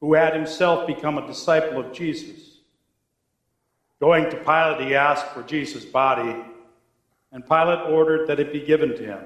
who 0.00 0.14
had 0.14 0.32
himself 0.32 0.86
become 0.86 1.18
a 1.18 1.26
disciple 1.26 1.78
of 1.78 1.92
Jesus. 1.92 2.60
Going 4.00 4.24
to 4.30 4.38
Pilate, 4.38 4.88
he 4.88 4.94
asked 4.94 5.26
for 5.34 5.42
Jesus' 5.42 5.84
body, 5.84 6.34
and 7.30 7.46
Pilate 7.46 7.90
ordered 7.90 8.26
that 8.28 8.40
it 8.40 8.54
be 8.54 8.64
given 8.64 8.96
to 8.96 9.04
him. 9.04 9.20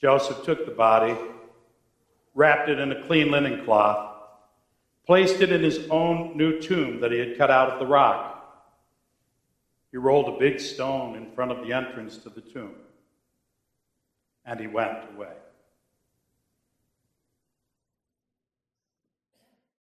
Joseph 0.00 0.44
took 0.44 0.66
the 0.66 0.70
body, 0.70 1.16
wrapped 2.36 2.68
it 2.68 2.78
in 2.78 2.92
a 2.92 3.02
clean 3.08 3.32
linen 3.32 3.64
cloth, 3.64 4.14
placed 5.06 5.40
it 5.40 5.50
in 5.50 5.64
his 5.64 5.88
own 5.90 6.36
new 6.36 6.60
tomb 6.60 7.00
that 7.00 7.10
he 7.10 7.18
had 7.18 7.36
cut 7.36 7.50
out 7.50 7.68
of 7.68 7.80
the 7.80 7.86
rock. 7.86 8.39
He 9.90 9.96
rolled 9.98 10.28
a 10.34 10.38
big 10.38 10.60
stone 10.60 11.16
in 11.16 11.32
front 11.32 11.50
of 11.50 11.66
the 11.66 11.72
entrance 11.72 12.16
to 12.18 12.30
the 12.30 12.40
tomb, 12.40 12.74
and 14.44 14.60
he 14.60 14.66
went 14.66 14.98
away. 15.14 15.34